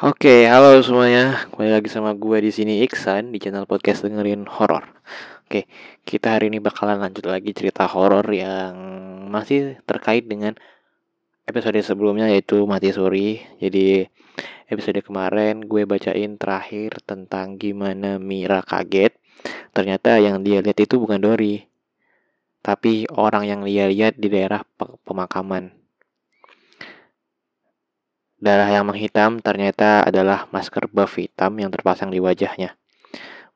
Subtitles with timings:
[0.00, 1.44] Oke, halo semuanya.
[1.52, 4.88] Kembali lagi sama gue di sini Iksan di channel podcast dengerin horor.
[5.44, 5.68] Oke,
[6.08, 8.72] kita hari ini bakalan lanjut lagi cerita horor yang
[9.28, 10.56] masih terkait dengan
[11.44, 13.44] episode sebelumnya yaitu Mati Suri.
[13.60, 14.08] Jadi
[14.72, 19.12] episode kemarin gue bacain terakhir tentang gimana Mira kaget.
[19.76, 21.60] Ternyata yang dia lihat itu bukan Dori,
[22.64, 24.64] tapi orang yang dia lihat di daerah
[25.04, 25.79] pemakaman.
[28.40, 32.72] Darah yang menghitam ternyata adalah masker buff hitam yang terpasang di wajahnya.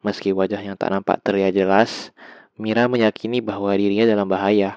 [0.05, 2.13] Meski wajahnya tak nampak terlihat jelas,
[2.61, 4.77] Mira meyakini bahwa dirinya dalam bahaya.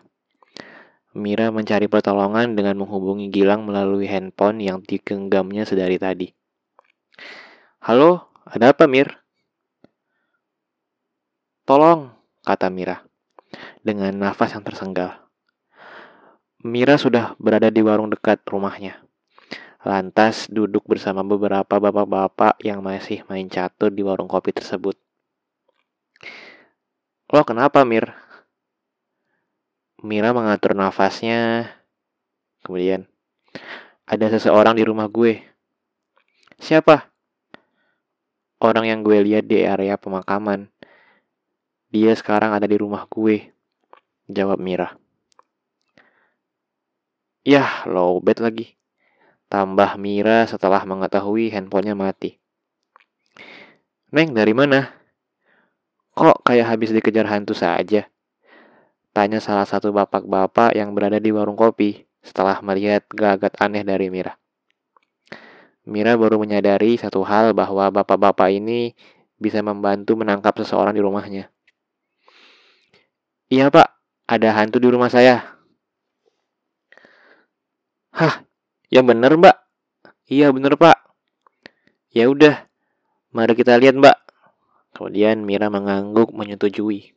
[1.12, 6.32] Mira mencari pertolongan dengan menghubungi Gilang melalui handphone yang digenggamnya sedari tadi.
[7.84, 9.12] Halo, ada apa Mir?
[11.68, 12.16] Tolong,
[12.48, 13.04] kata Mira,
[13.84, 15.20] dengan nafas yang tersenggal.
[16.64, 19.04] Mira sudah berada di warung dekat rumahnya
[19.82, 24.98] lantas duduk bersama beberapa bapak-bapak yang masih main catur di warung kopi tersebut.
[27.28, 28.16] Lo kenapa, Mir?
[30.00, 31.74] Mira mengatur nafasnya.
[32.64, 33.10] Kemudian,
[34.08, 35.44] ada seseorang di rumah gue.
[36.56, 37.12] Siapa?
[38.64, 40.72] Orang yang gue lihat di area pemakaman.
[41.92, 43.52] Dia sekarang ada di rumah gue.
[44.32, 44.96] Jawab Mira.
[47.44, 48.77] Yah, lowbat lagi.
[49.48, 52.36] Tambah Mira setelah mengetahui handphonenya mati.
[54.12, 54.92] Neng, dari mana?
[56.16, 58.08] Kok kayak habis dikejar hantu saja?
[59.16, 64.36] Tanya salah satu bapak-bapak yang berada di warung kopi setelah melihat gelagat aneh dari Mira.
[65.88, 68.92] Mira baru menyadari satu hal bahwa bapak-bapak ini
[69.40, 71.48] bisa membantu menangkap seseorang di rumahnya.
[73.48, 73.88] Iya pak,
[74.28, 75.56] ada hantu di rumah saya.
[78.12, 78.47] Hah,
[78.88, 79.58] Ya bener mbak.
[80.28, 80.96] Iya bener pak.
[82.16, 82.68] Ya udah,
[83.36, 84.16] mari kita lihat mbak.
[84.96, 87.12] Kemudian Mira mengangguk menyetujui.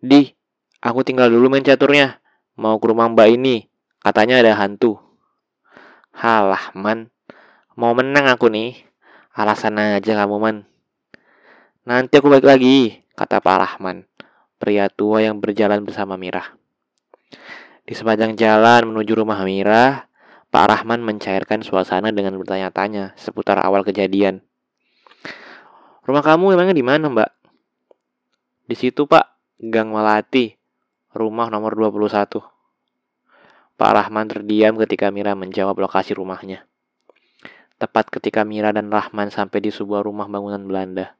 [0.00, 0.32] Di,
[0.80, 2.18] aku tinggal dulu main caturnya.
[2.56, 3.68] Mau ke rumah mbak ini.
[4.00, 4.96] Katanya ada hantu.
[6.16, 7.12] Halah man,
[7.76, 8.80] mau menang aku nih.
[9.36, 10.56] Alasan aja kamu man.
[11.84, 14.04] Nanti aku balik lagi, kata Pak Rahman,
[14.60, 16.56] pria tua yang berjalan bersama Mira.
[17.90, 20.06] Di sepanjang jalan menuju rumah Mira,
[20.54, 24.46] Pak Rahman mencairkan suasana dengan bertanya-tanya seputar awal kejadian.
[26.06, 27.30] Rumah kamu emangnya di mana, Mbak?
[28.70, 29.26] Di situ, Pak.
[29.58, 30.54] Gang Melati,
[31.18, 32.38] rumah nomor 21.
[33.74, 36.70] Pak Rahman terdiam ketika Mira menjawab lokasi rumahnya.
[37.74, 41.18] Tepat ketika Mira dan Rahman sampai di sebuah rumah bangunan Belanda.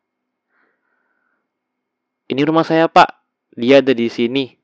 [2.31, 3.27] Ini rumah saya, Pak.
[3.59, 4.55] Dia ada di sini.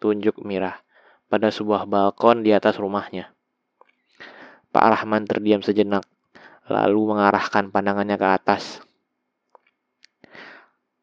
[0.00, 0.85] Tunjuk Mira
[1.26, 3.34] pada sebuah balkon di atas rumahnya.
[4.70, 6.04] Pak Rahman terdiam sejenak,
[6.68, 8.84] lalu mengarahkan pandangannya ke atas.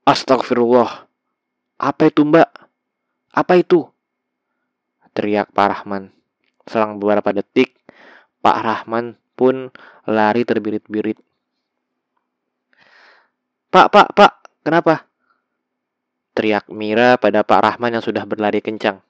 [0.04, 1.08] Astagfirullah.
[1.80, 2.52] Apa itu mbak?
[3.34, 3.88] Apa itu?
[5.16, 6.14] Teriak Pak Rahman.
[6.68, 7.76] Selang beberapa detik,
[8.44, 9.74] Pak Rahman pun
[10.08, 11.18] lari terbirit-birit.
[13.74, 15.10] Pak, pak, pak, kenapa?
[16.38, 19.02] Teriak Mira pada Pak Rahman yang sudah berlari kencang.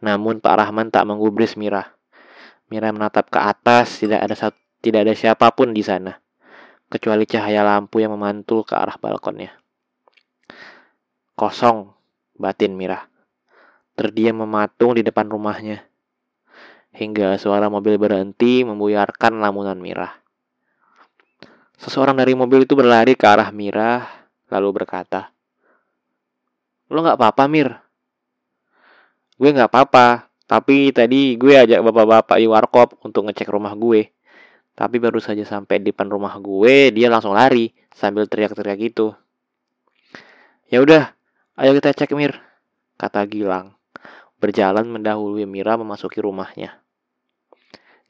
[0.00, 1.92] Namun Pak Rahman tak menggubris Mira.
[2.72, 4.34] Mira menatap ke atas, tidak ada
[4.80, 6.16] tidak ada siapa pun di sana,
[6.88, 9.52] kecuali cahaya lampu yang memantul ke arah balkonnya.
[11.36, 11.92] Kosong,
[12.36, 13.04] batin Mira.
[13.92, 15.84] Terdiam mematung di depan rumahnya.
[16.96, 20.20] Hingga suara mobil berhenti membuyarkan lamunan Mira.
[21.80, 24.04] Seseorang dari mobil itu berlari ke arah Mira,
[24.52, 25.32] lalu berkata,
[26.90, 27.89] Lo gak apa-apa, Mir?
[29.40, 30.28] Gue nggak apa-apa.
[30.44, 34.12] Tapi tadi gue ajak bapak-bapak di warkop untuk ngecek rumah gue.
[34.76, 39.16] Tapi baru saja sampai di depan rumah gue dia langsung lari sambil teriak-teriak gitu.
[40.68, 41.16] Ya udah
[41.56, 42.36] ayo kita cek Mir
[43.00, 43.80] kata Gilang.
[44.40, 46.80] Berjalan mendahului Mira memasuki rumahnya.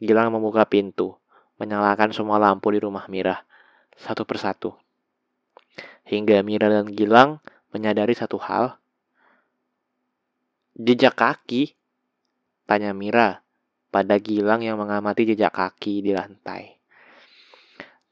[0.00, 1.20] Gilang membuka pintu
[1.60, 3.44] menyalakan semua lampu di rumah Mira
[4.00, 4.72] satu persatu.
[6.08, 8.80] Hingga Mira dan Gilang menyadari satu hal
[10.78, 11.74] Jejak kaki?
[12.70, 13.42] Tanya Mira
[13.90, 16.78] pada Gilang yang mengamati jejak kaki di lantai.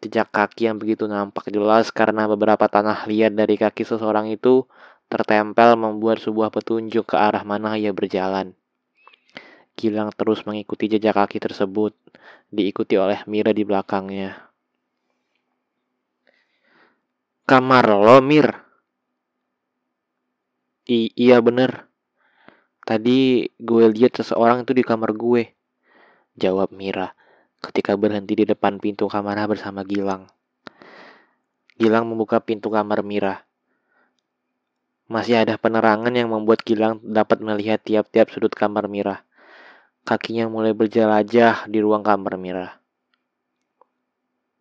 [0.03, 4.67] Jejak kaki yang begitu nampak jelas karena beberapa tanah liat dari kaki seseorang itu
[5.07, 8.55] tertempel membuat sebuah petunjuk ke arah mana ia berjalan.
[9.79, 11.95] Gilang terus mengikuti jejak kaki tersebut,
[12.51, 14.51] diikuti oleh Mira di belakangnya.
[17.47, 18.51] Kamar lo, Mir.
[20.91, 21.88] I iya bener.
[22.89, 25.53] Tadi gue lihat seseorang itu di kamar gue.
[26.41, 27.13] Jawab Mira
[27.61, 30.25] ketika berhenti di depan pintu kamarnya bersama Gilang.
[31.77, 33.45] Gilang membuka pintu kamar Mira.
[35.05, 39.21] Masih ada penerangan yang membuat Gilang dapat melihat tiap-tiap sudut kamar Mira.
[40.09, 42.81] Kakinya mulai berjelajah di ruang kamar Mira.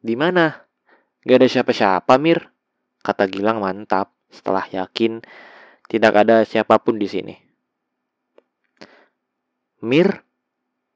[0.03, 0.67] Di mana?
[1.23, 2.51] Gak ada siapa-siapa, Mir.
[2.99, 5.23] Kata Gilang mantap setelah yakin
[5.87, 7.46] tidak ada siapa pun di sini.
[9.77, 10.25] Mir,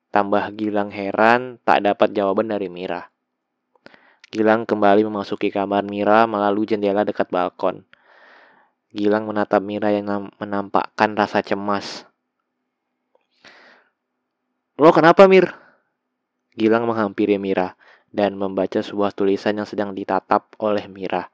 [0.10, 3.14] tambah Gilang heran tak dapat jawaban dari Mira.
[4.34, 7.86] Gilang kembali memasuki kamar Mira melalui jendela dekat balkon.
[8.90, 12.10] Gilang menatap Mira yang menampakkan rasa cemas.
[14.82, 15.54] Lo kenapa, Mir?
[16.58, 17.78] Gilang menghampiri Mira
[18.10, 21.30] dan membaca sebuah tulisan yang sedang ditatap oleh Mira.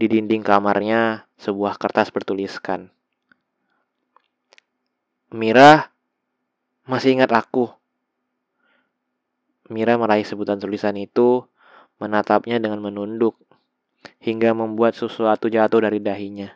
[0.00, 2.88] Di dinding kamarnya, sebuah kertas bertuliskan.
[5.36, 5.92] Mira,
[6.90, 7.70] masih ingat aku?
[9.70, 11.46] Mira meraih sebutan tulisan itu
[12.02, 13.38] menatapnya dengan menunduk,
[14.18, 16.50] hingga membuat sesuatu jatuh dari dahinya.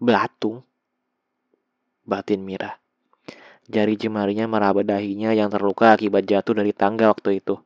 [0.00, 0.64] Belatung,
[2.08, 2.80] batin Mira.
[3.68, 7.60] Jari jemarinya meraba dahinya yang terluka akibat jatuh dari tangga waktu itu.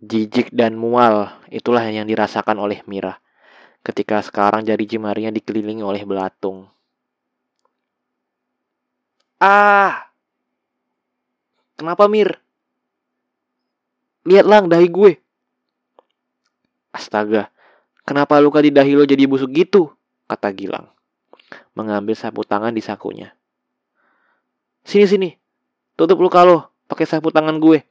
[0.00, 3.20] Jijik dan mual, itulah yang dirasakan oleh Mira.
[3.84, 6.70] Ketika sekarang jari jemarinya dikelilingi oleh belatung.
[9.44, 10.08] Ah!
[11.76, 12.40] Kenapa Mir?
[14.24, 15.20] Lihat lang dahi gue.
[16.96, 17.52] Astaga,
[18.08, 19.92] kenapa luka di dahi lo jadi busuk gitu?
[20.24, 20.88] Kata Gilang.
[21.76, 23.36] Mengambil sapu tangan di sakunya.
[24.80, 25.28] Sini sini,
[25.92, 27.84] tutup luka lo pakai sapu tangan gue.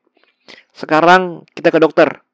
[0.74, 2.26] Sekarang kita ke dokter.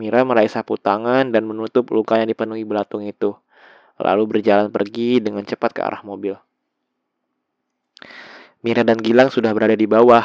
[0.00, 3.36] Mira meraih sapu tangan dan menutup luka yang dipenuhi belatung itu.
[4.00, 6.40] Lalu berjalan pergi dengan cepat ke arah mobil.
[8.60, 10.22] Mira dan Gilang sudah berada di bawah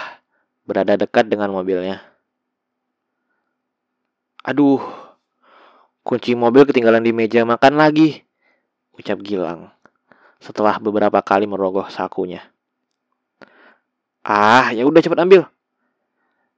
[0.65, 2.03] berada dekat dengan mobilnya.
[4.45, 4.83] Aduh,
[6.05, 8.21] kunci mobil ketinggalan di meja makan lagi,
[8.93, 9.73] ucap Gilang
[10.45, 12.43] setelah beberapa kali merogoh sakunya.
[14.21, 15.49] Ah, ya udah cepat ambil.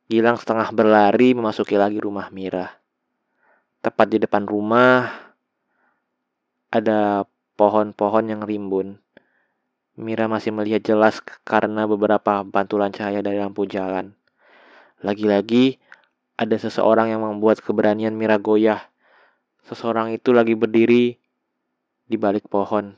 [0.07, 2.79] Gilang setengah berlari memasuki lagi rumah Mira.
[3.83, 5.07] Tepat di depan rumah
[6.71, 7.27] ada
[7.59, 8.99] pohon-pohon yang rimbun.
[9.97, 14.13] Mira masih melihat jelas karena beberapa pantulan cahaya dari lampu jalan.
[15.01, 15.81] Lagi-lagi
[16.37, 18.93] ada seseorang yang membuat keberanian Mira goyah.
[19.65, 21.17] Seseorang itu lagi berdiri
[22.05, 22.93] di balik pohon.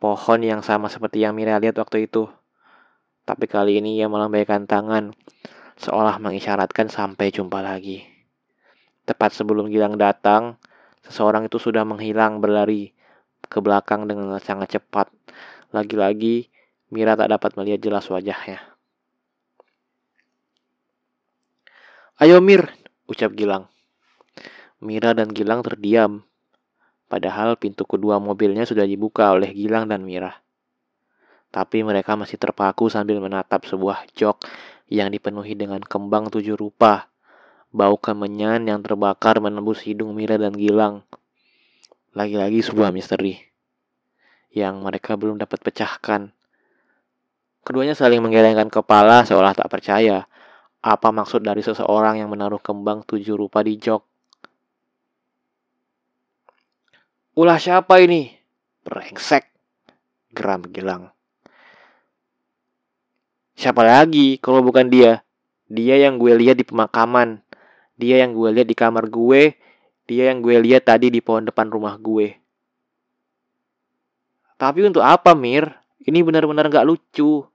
[0.00, 2.24] Pohon yang sama seperti yang Mira lihat waktu itu.
[3.28, 5.12] Tapi kali ini ia melambaikan tangan,
[5.76, 8.00] seolah mengisyaratkan sampai jumpa lagi.
[9.04, 10.56] Tepat sebelum Gilang datang,
[11.04, 12.96] seseorang itu sudah menghilang berlari
[13.44, 15.17] ke belakang dengan sangat cepat.
[15.68, 16.48] Lagi-lagi,
[16.88, 18.64] Mira tak dapat melihat jelas wajahnya.
[22.16, 22.72] Ayo Mir,
[23.04, 23.68] ucap Gilang.
[24.80, 26.24] Mira dan Gilang terdiam.
[27.12, 30.40] Padahal pintu kedua mobilnya sudah dibuka oleh Gilang dan Mira.
[31.52, 34.48] Tapi mereka masih terpaku sambil menatap sebuah jok
[34.88, 37.12] yang dipenuhi dengan kembang tujuh rupa.
[37.68, 41.04] Bau kemenyan yang terbakar menembus hidung Mira dan Gilang.
[42.16, 43.48] Lagi-lagi sebuah misteri
[44.52, 46.32] yang mereka belum dapat pecahkan.
[47.62, 50.24] Keduanya saling menggelengkan kepala seolah tak percaya
[50.78, 54.02] apa maksud dari seseorang yang menaruh kembang tujuh rupa di jok.
[57.38, 58.32] Ulah siapa ini?
[58.82, 59.46] Brengsek.
[60.32, 61.12] Geram Gilang.
[63.58, 65.22] Siapa lagi kalau bukan dia?
[65.68, 67.42] Dia yang gue lihat di pemakaman.
[67.98, 69.58] Dia yang gue lihat di kamar gue
[70.08, 72.37] dia yang gue lihat tadi di pohon depan rumah gue.
[74.58, 75.70] Tapi untuk apa, Mir?
[76.02, 77.46] Ini benar-benar gak lucu.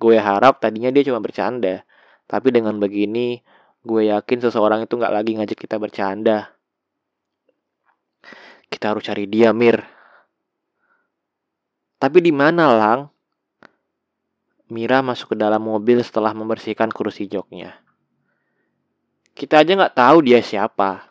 [0.00, 1.86] Gue harap tadinya dia cuma bercanda.
[2.26, 3.38] Tapi dengan begini,
[3.86, 6.50] gue yakin seseorang itu gak lagi ngajak kita bercanda.
[8.66, 9.78] Kita harus cari dia, Mir.
[12.00, 13.00] Tapi di mana, Lang?
[14.70, 17.82] Mira masuk ke dalam mobil setelah membersihkan kursi joknya.
[19.34, 21.10] Kita aja nggak tahu dia siapa.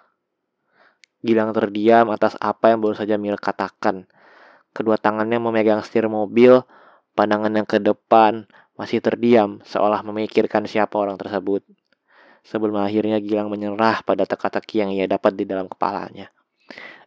[1.20, 4.08] Gilang terdiam atas apa yang baru saja Mira katakan.
[4.80, 6.64] Kedua tangannya memegang setir mobil,
[7.12, 8.48] pandangan yang ke depan
[8.80, 11.68] masih terdiam, seolah memikirkan siapa orang tersebut.
[12.48, 16.32] Sebelum akhirnya Gilang menyerah pada teka-teki yang ia dapat di dalam kepalanya.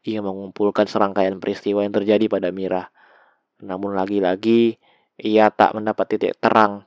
[0.04, 2.92] Ia mengumpulkan serangkaian peristiwa yang terjadi pada Mira.
[3.64, 4.76] Namun lagi-lagi,
[5.16, 6.84] ia tak mendapat titik terang.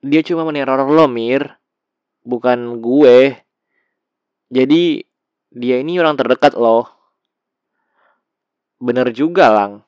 [0.00, 1.52] Dia cuma meneror lo, Mir.
[2.24, 3.36] Bukan gue.
[4.48, 5.04] Jadi
[5.52, 6.99] dia ini orang terdekat loh.
[8.80, 9.84] Bener juga, Lang.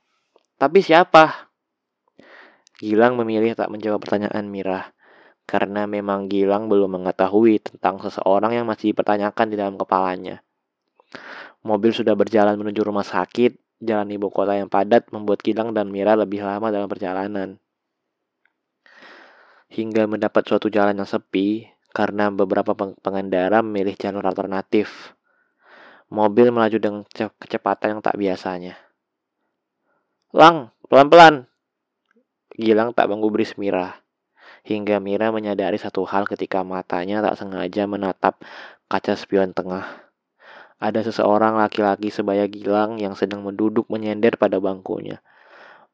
[0.60, 1.48] Tapi siapa?
[2.76, 4.92] Gilang memilih tak menjawab pertanyaan Mira
[5.48, 10.44] karena memang Gilang belum mengetahui tentang seseorang yang masih dipertanyakan di dalam kepalanya.
[11.62, 16.12] Mobil sudah berjalan menuju rumah sakit, jalan ibu kota yang padat membuat Gilang dan Mira
[16.12, 17.56] lebih lama dalam perjalanan.
[19.72, 21.64] Hingga mendapat suatu jalan yang sepi
[21.96, 25.16] karena beberapa pengendara memilih jalur alternatif.
[26.12, 27.02] Mobil melaju dengan
[27.40, 28.76] kecepatan yang tak biasanya.
[30.36, 31.48] Lang, pelan-pelan.
[32.52, 34.02] Gilang tak menggubris Mira
[34.62, 38.38] hingga Mira menyadari satu hal ketika matanya tak sengaja menatap
[38.86, 39.86] kaca spion tengah.
[40.82, 45.22] Ada seseorang laki-laki sebaya Gilang yang sedang menduduk menyender pada bangkunya.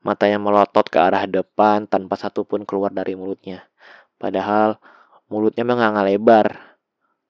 [0.01, 3.69] Matanya melotot ke arah depan tanpa satupun keluar dari mulutnya.
[4.17, 4.81] Padahal
[5.29, 6.57] mulutnya menganga lebar,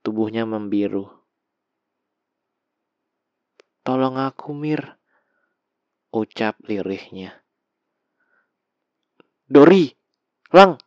[0.07, 1.18] tubuhnya membiru.
[3.83, 4.99] Tolong aku, Mir,
[6.13, 7.43] ucap lirihnya.
[9.49, 9.89] Dori,
[10.49, 10.81] Lang,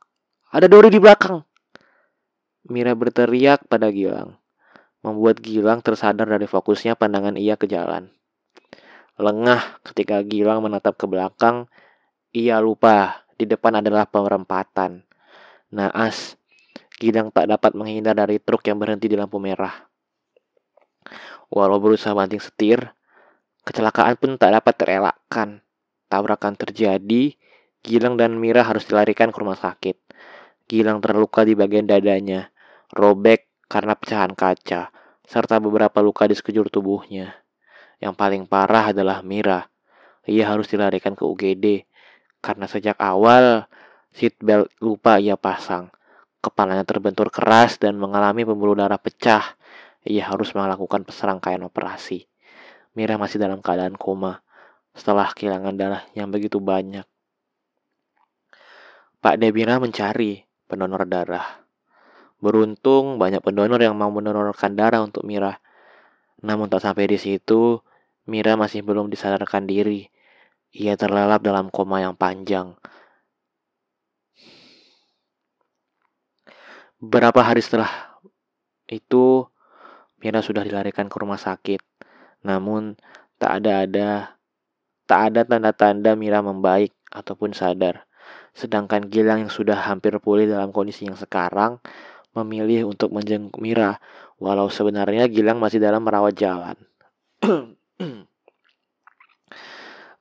[0.50, 1.42] ada Dori di belakang.
[2.70, 4.38] Mira berteriak pada Gilang,
[5.06, 8.10] membuat Gilang tersadar dari fokusnya pandangan ia ke jalan.
[9.22, 11.70] Lengah ketika Gilang menatap ke belakang,
[12.34, 15.06] ia lupa di depan adalah perempatan.
[15.74, 16.38] Naas,
[16.98, 19.91] Gilang tak dapat menghindar dari truk yang berhenti di lampu merah.
[21.52, 22.96] Walau berusaha banting setir,
[23.68, 25.60] kecelakaan pun tak dapat terelakkan.
[26.08, 27.36] Tabrakan terjadi,
[27.82, 29.98] Gilang dan Mira harus dilarikan ke rumah sakit.
[30.70, 32.54] Gilang terluka di bagian dadanya,
[32.96, 34.96] robek karena pecahan kaca,
[35.28, 37.42] serta beberapa luka di sekujur tubuhnya.
[38.00, 39.68] Yang paling parah adalah Mira.
[40.30, 41.90] Ia harus dilarikan ke UGD
[42.42, 43.66] karena sejak awal
[44.14, 45.90] seatbelt lupa ia pasang.
[46.42, 49.58] Kepalanya terbentur keras dan mengalami pembuluh darah pecah.
[50.08, 52.26] Ia harus melakukan serangkaian operasi.
[52.98, 54.42] Mira masih dalam keadaan koma
[54.92, 57.08] setelah kehilangan darah yang begitu banyak.
[59.22, 61.62] Pak Debira mencari pendonor darah.
[62.42, 65.62] Beruntung banyak pendonor yang mau mendonorkan darah untuk Mira.
[66.42, 67.78] Namun tak sampai di situ,
[68.26, 70.10] Mira masih belum disadarkan diri.
[70.74, 72.74] Ia terlelap dalam koma yang panjang.
[76.98, 77.90] Beberapa hari setelah
[78.90, 79.51] itu,
[80.22, 81.82] Mira sudah dilarikan ke rumah sakit.
[82.46, 82.98] Namun
[83.42, 84.10] tak ada ada
[85.10, 88.06] tak ada tanda-tanda Mira membaik ataupun sadar.
[88.56, 91.82] Sedangkan Gilang yang sudah hampir pulih dalam kondisi yang sekarang
[92.32, 94.00] memilih untuk menjenguk Mira,
[94.40, 96.78] walau sebenarnya Gilang masih dalam merawat jalan.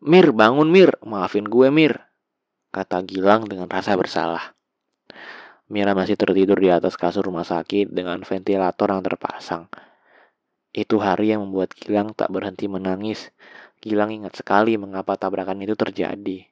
[0.00, 2.00] Mir, bangun Mir, maafin gue Mir,
[2.72, 4.56] kata Gilang dengan rasa bersalah.
[5.70, 9.70] Mira masih tertidur di atas kasur rumah sakit dengan ventilator yang terpasang.
[10.70, 13.34] Itu hari yang membuat Gilang tak berhenti menangis.
[13.82, 16.46] Gilang ingat sekali mengapa tabrakan itu terjadi.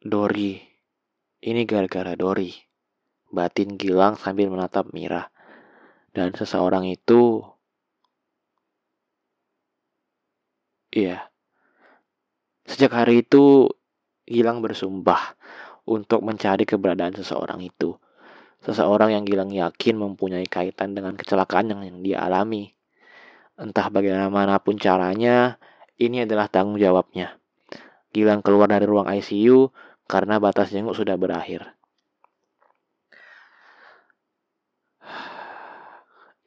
[0.00, 0.54] Dori.
[1.40, 2.54] Ini gara-gara Dori.
[3.30, 5.26] Batin Gilang sambil menatap Mira.
[6.14, 7.42] Dan seseorang itu...
[10.90, 11.30] Iya.
[12.66, 13.66] Sejak hari itu,
[14.26, 15.34] Gilang bersumpah
[15.90, 17.98] untuk mencari keberadaan seseorang itu.
[18.60, 22.76] Seseorang yang Gilang yakin mempunyai kaitan dengan kecelakaan yang, yang dia alami.
[23.56, 25.56] Entah bagaimanapun caranya,
[25.96, 27.40] ini adalah tanggung jawabnya.
[28.12, 29.72] Gilang keluar dari ruang ICU
[30.04, 31.76] karena batas jenguk sudah berakhir.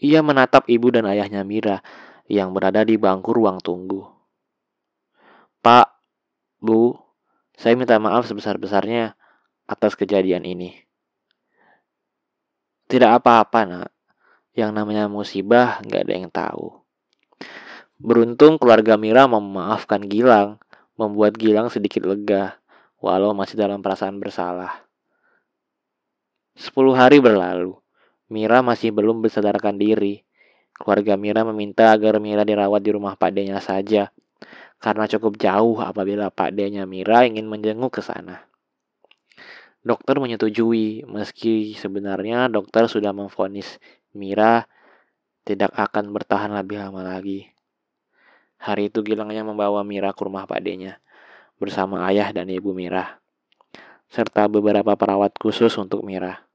[0.04, 1.80] Ia menatap ibu dan ayahnya Mira
[2.28, 4.04] yang berada di bangku ruang tunggu.
[5.64, 5.96] Pak,
[6.60, 6.92] Bu,
[7.56, 9.16] saya minta maaf sebesar-besarnya
[9.64, 10.76] atas kejadian ini.
[12.88, 13.90] Tidak apa-apa, nak.
[14.54, 16.78] Yang namanya musibah gak ada yang tahu.
[17.98, 20.62] Beruntung keluarga Mira memaafkan Gilang,
[21.00, 22.60] membuat Gilang sedikit lega
[23.04, 24.88] walau masih dalam perasaan bersalah.
[26.56, 27.76] Sepuluh hari berlalu.
[28.32, 30.24] Mira masih belum bersadarkan diri.
[30.72, 34.10] Keluarga Mira meminta agar Mira dirawat di rumah Pak D-nya saja,
[34.80, 38.48] karena cukup jauh apabila Pak D-nya Mira ingin menjenguk ke sana.
[39.84, 43.84] Dokter menyetujui, meski sebenarnya dokter sudah memvonis
[44.16, 44.64] Mira
[45.44, 47.52] tidak akan bertahan lebih lama lagi.
[48.64, 51.04] Hari itu Gilang yang membawa Mira ke rumah Pak D-nya
[51.60, 53.20] bersama ayah dan ibu Mira,
[54.08, 56.48] serta beberapa perawat khusus untuk Mira.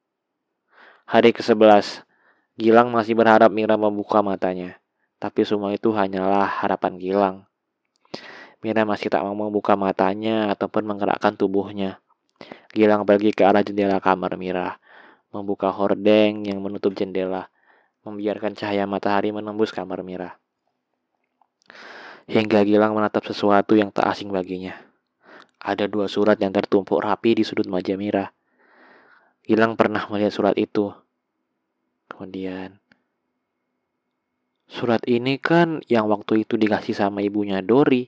[1.05, 2.09] Hari ke-11,
[2.57, 4.81] Gilang masih berharap Mira membuka matanya,
[5.21, 7.37] tapi semua itu hanyalah harapan Gilang.
[8.65, 12.01] Mira masih tak mau membuka matanya ataupun menggerakkan tubuhnya.
[12.75, 14.79] Gilang pergi ke arah jendela kamar Mira,
[15.35, 17.51] membuka hordeng yang menutup jendela,
[18.07, 20.37] membiarkan cahaya matahari menembus kamar Mira.
[22.29, 24.89] Hingga Gilang menatap sesuatu yang tak asing baginya
[25.59, 28.31] ada dua surat yang tertumpuk rapi di sudut meja Mira.
[29.43, 30.95] Gilang pernah melihat surat itu.
[32.09, 32.79] Kemudian,
[34.71, 38.07] surat ini kan yang waktu itu dikasih sama ibunya Dori.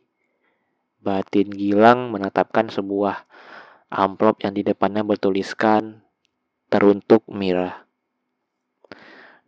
[1.00, 3.24] Batin Gilang menetapkan sebuah
[3.90, 6.06] amplop yang di depannya bertuliskan
[6.70, 7.82] teruntuk Mira.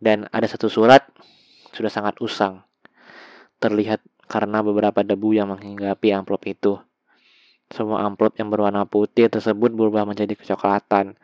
[0.03, 1.07] Dan ada satu surat
[1.71, 2.59] sudah sangat usang.
[3.63, 6.75] Terlihat karena beberapa debu yang menghinggapi amplop itu.
[7.71, 11.15] Semua amplop yang berwarna putih tersebut berubah menjadi kecoklatan,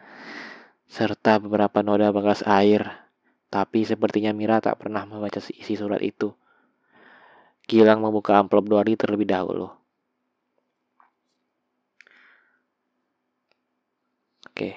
[0.87, 2.87] serta beberapa noda bekas air.
[3.51, 6.31] Tapi sepertinya Mira tak pernah membaca isi surat itu.
[7.67, 9.78] Gilang membuka amplop Dori terlebih dahulu.
[14.59, 14.75] Oke.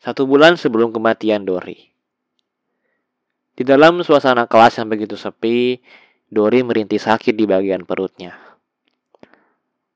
[0.00, 1.92] Satu bulan sebelum kematian Dori.
[3.52, 5.84] Di dalam suasana kelas yang begitu sepi,
[6.24, 8.32] Dori merintih sakit di bagian perutnya.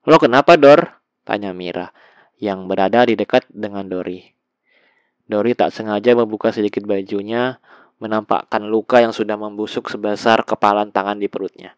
[0.05, 1.01] Lo kenapa, Dor?
[1.25, 1.97] Tanya Mira,
[2.37, 4.21] yang berada di dekat dengan Dori.
[5.25, 7.57] Dori tak sengaja membuka sedikit bajunya,
[8.05, 11.73] menampakkan luka yang sudah membusuk sebesar kepalan tangan di perutnya.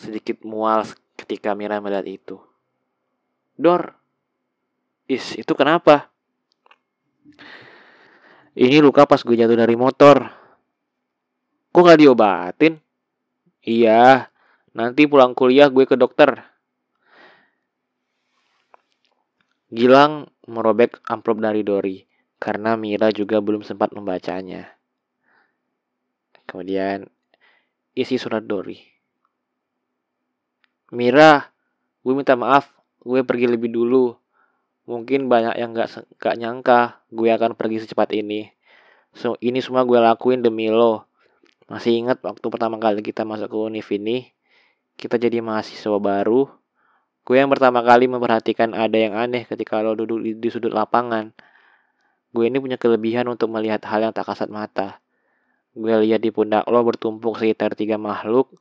[0.00, 2.40] Sedikit mual ketika Mira melihat itu.
[3.60, 4.00] Dor,
[5.06, 6.10] is itu kenapa?
[8.56, 10.32] Ini luka pas gue jatuh dari motor.
[11.70, 12.80] Kok gak diobatin?
[13.60, 14.32] Iya,
[14.72, 16.40] nanti pulang kuliah gue ke dokter.
[19.68, 22.00] Gilang merobek amplop dari Dori
[22.40, 24.72] karena Mira juga belum sempat membacanya.
[26.48, 27.04] Kemudian
[27.92, 28.78] isi surat Dori.
[30.94, 31.42] Mira,
[32.00, 32.70] gue minta maaf,
[33.02, 34.14] gue pergi lebih dulu.
[34.86, 38.50] Mungkin banyak yang gak, gak nyangka gue akan pergi secepat ini.
[39.12, 41.06] So, ini semua gue lakuin demi lo.
[41.66, 44.30] Masih ingat waktu pertama kali kita masuk ke univ ini,
[44.94, 46.46] kita jadi mahasiswa baru,
[47.26, 51.34] Gue yang pertama kali memperhatikan ada yang aneh ketika lo duduk di, di sudut lapangan.
[52.30, 55.02] Gue ini punya kelebihan untuk melihat hal yang tak kasat mata.
[55.74, 58.54] Gue lihat di pundak lo bertumpuk sekitar tiga makhluk.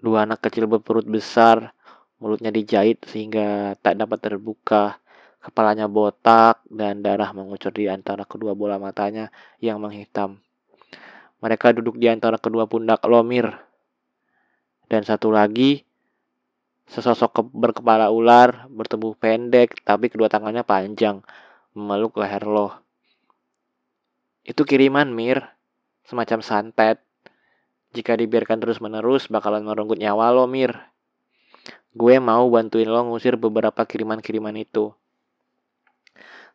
[0.00, 1.76] Dua anak kecil berperut besar,
[2.24, 5.03] mulutnya dijahit sehingga tak dapat terbuka.
[5.44, 9.28] Kepalanya botak dan darah mengucur di antara kedua bola matanya
[9.60, 10.40] yang menghitam.
[11.44, 13.52] Mereka duduk di antara kedua pundak Lomir.
[14.88, 15.84] Dan satu lagi,
[16.84, 21.24] Sesosok berkepala ular, bertubuh pendek, tapi kedua tangannya panjang,
[21.72, 22.76] memeluk leher lo.
[24.44, 25.40] Itu kiriman, Mir.
[26.04, 27.00] Semacam santet.
[27.96, 30.76] Jika dibiarkan terus-menerus, bakalan merenggut nyawa lo, Mir.
[31.96, 34.92] Gue mau bantuin lo ngusir beberapa kiriman-kiriman itu.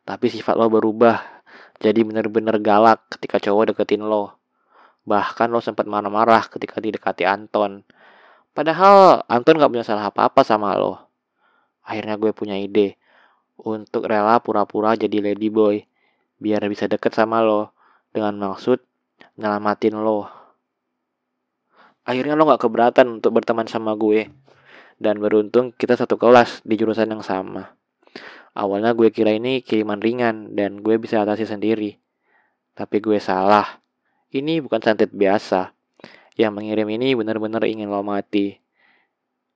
[0.09, 1.21] Tapi sifat lo berubah,
[1.77, 4.41] jadi bener-bener galak ketika cowok deketin lo.
[5.05, 7.85] Bahkan lo sempat marah-marah ketika didekati Anton.
[8.57, 10.97] Padahal Anton gak punya salah apa-apa sama lo.
[11.85, 12.97] Akhirnya gue punya ide
[13.61, 15.85] untuk rela pura-pura jadi lady boy
[16.41, 17.77] biar bisa deket sama lo
[18.09, 18.81] dengan maksud
[19.37, 20.25] nyelamatin lo.
[22.01, 24.25] Akhirnya lo gak keberatan untuk berteman sama gue.
[24.97, 27.78] Dan beruntung kita satu kelas di jurusan yang sama.
[28.59, 31.95] Awalnya gue kira ini kiriman ringan dan gue bisa atasi sendiri.
[32.75, 33.79] Tapi gue salah.
[34.35, 35.71] Ini bukan santet biasa
[36.35, 38.59] yang mengirim ini benar-benar ingin lo mati.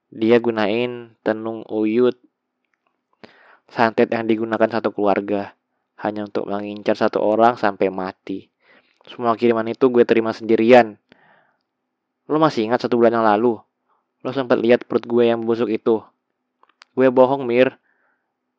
[0.07, 2.15] Dia gunain tenung uyut,
[3.67, 5.51] santet yang digunakan satu keluarga,
[5.99, 8.47] hanya untuk mengincar satu orang sampai mati.
[9.03, 10.95] Semua kiriman itu gue terima sendirian.
[12.31, 13.59] Lo masih ingat satu bulan yang lalu?
[14.23, 15.99] Lo sempat lihat perut gue yang busuk itu?
[16.95, 17.82] Gue bohong, Mir.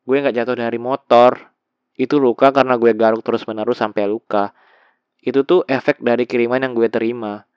[0.05, 1.51] Gue nggak jatuh dari motor.
[1.97, 4.53] Itu luka karena gue garuk terus-menerus sampai luka.
[5.25, 7.49] Itu tuh efek dari kiriman yang gue terima.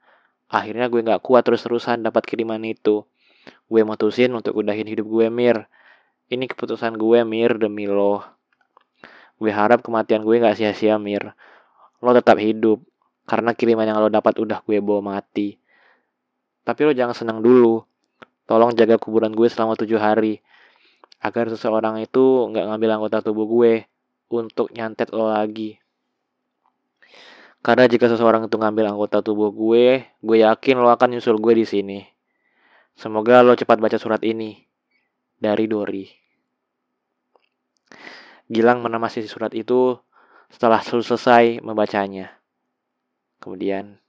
[0.48, 3.04] Akhirnya gue gak kuat terus-terusan dapat kiriman itu.
[3.68, 5.68] Gue mutusin untuk udahin hidup gue, Mir.
[6.32, 8.24] Ini keputusan gue, Mir, demi lo.
[9.36, 11.36] Gue harap kematian gue gak sia-sia, Mir.
[12.00, 12.80] Lo tetap hidup.
[13.28, 15.60] Karena kiriman yang lo dapat udah gue bawa mati.
[16.64, 17.84] Tapi lo jangan senang dulu.
[18.48, 20.40] Tolong jaga kuburan gue selama tujuh hari.
[21.18, 23.86] Agar seseorang itu gak ngambil anggota tubuh gue.
[24.28, 25.80] Untuk nyantet lo lagi.
[27.64, 31.66] Karena jika seseorang itu ngambil anggota tubuh gue, gue yakin lo akan nyusul gue di
[31.66, 31.98] sini.
[32.94, 34.58] Semoga lo cepat baca surat ini.
[35.38, 36.06] Dari Dori.
[38.48, 39.96] Gilang menemasi surat itu
[40.48, 42.32] setelah selesai membacanya.
[43.38, 44.02] Kemudian,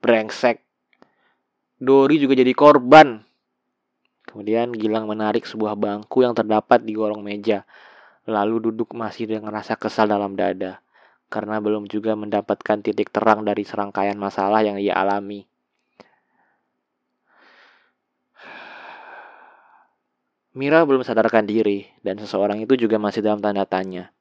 [0.00, 0.64] brengsek.
[1.76, 3.20] Dori juga jadi korban.
[4.34, 7.62] Kemudian Gilang menarik sebuah bangku yang terdapat di gorong meja.
[8.26, 10.82] Lalu duduk masih dengan rasa kesal dalam dada
[11.34, 15.42] karena belum juga mendapatkan titik terang dari serangkaian masalah yang ia alami.
[20.54, 24.14] Mira belum sadarkan diri dan seseorang itu juga masih dalam tanda tanya.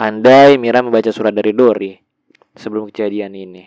[0.00, 1.92] Andai Mira membaca surat dari Dori
[2.56, 3.64] sebelum kejadian ini.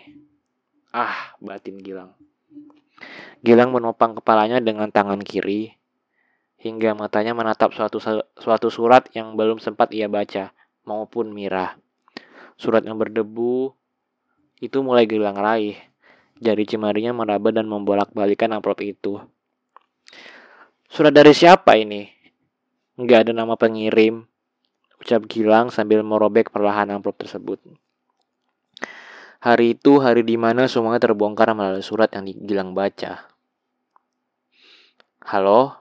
[0.90, 2.29] Ah, batin Gilang.
[3.40, 5.80] Gilang menopang kepalanya dengan tangan kiri
[6.60, 7.96] hingga matanya menatap suatu
[8.36, 10.52] suatu surat yang belum sempat ia baca
[10.84, 11.80] maupun Mira.
[12.60, 13.72] Surat yang berdebu
[14.60, 15.80] itu mulai Gilang raih.
[16.40, 19.20] Jari cemarinya meraba dan membolak-balikan amplop itu.
[20.88, 22.08] Surat dari siapa ini?
[22.96, 24.24] Nggak ada nama pengirim.
[25.00, 27.60] Ucap Gilang sambil merobek perlahan amplop tersebut.
[29.40, 33.24] Hari itu hari di mana semuanya terbongkar melalui surat yang Gilang baca.
[35.24, 35.80] Halo,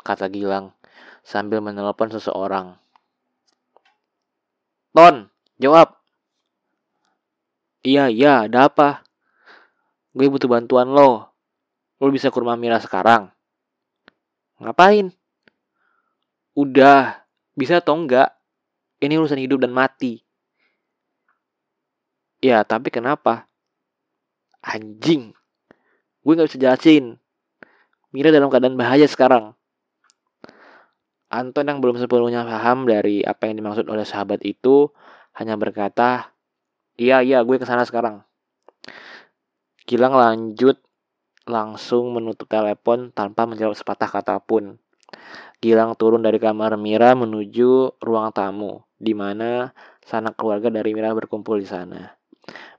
[0.00, 0.72] kata Gilang
[1.20, 2.80] sambil menelpon seseorang.
[4.96, 5.28] Ton,
[5.60, 6.00] jawab.
[7.84, 9.04] Iya, iya, ada apa?
[10.16, 11.28] Gue butuh bantuan lo.
[12.00, 13.28] Lo bisa ke rumah Mira sekarang?
[14.56, 15.12] Ngapain?
[16.56, 17.20] Udah,
[17.52, 18.32] bisa atau enggak?
[18.96, 20.24] Ini urusan hidup dan mati.
[22.42, 23.46] Ya, tapi kenapa?
[24.66, 25.30] Anjing.
[26.26, 27.22] Gue gak bisa jelasin.
[28.10, 29.54] Mira dalam keadaan bahaya sekarang.
[31.30, 34.90] Anton yang belum sepenuhnya paham dari apa yang dimaksud oleh sahabat itu
[35.38, 36.34] hanya berkata,
[36.98, 38.26] "Iya, iya, gue ke sana sekarang."
[39.86, 40.82] Gilang lanjut
[41.46, 44.82] langsung menutup telepon tanpa menjawab sepatah kata pun.
[45.62, 49.70] Gilang turun dari kamar Mira menuju ruang tamu, di mana
[50.02, 52.21] sanak keluarga dari Mira berkumpul di sana.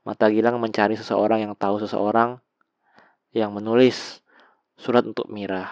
[0.03, 2.39] Mata Gilang mencari seseorang yang tahu seseorang
[3.31, 4.19] yang menulis
[4.75, 5.71] surat untuk Mira.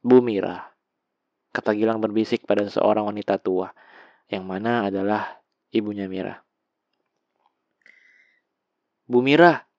[0.00, 0.72] Bu Mira,
[1.52, 3.72] kata Gilang berbisik pada seseorang wanita tua,
[4.28, 5.40] yang mana adalah
[5.72, 6.44] ibunya Mira.
[9.08, 9.70] Bu Mira,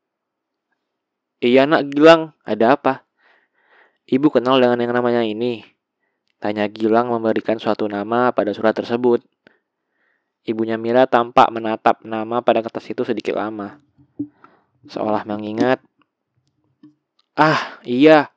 [1.41, 3.01] Iya nak Gilang, ada apa?
[4.05, 5.65] Ibu kenal dengan yang namanya ini.
[6.37, 9.25] Tanya Gilang memberikan suatu nama pada surat tersebut.
[10.41, 13.77] Ibunya Mira tampak menatap nama pada kertas itu sedikit lama.
[14.89, 15.77] Seolah mengingat.
[17.37, 18.33] Ah, iya.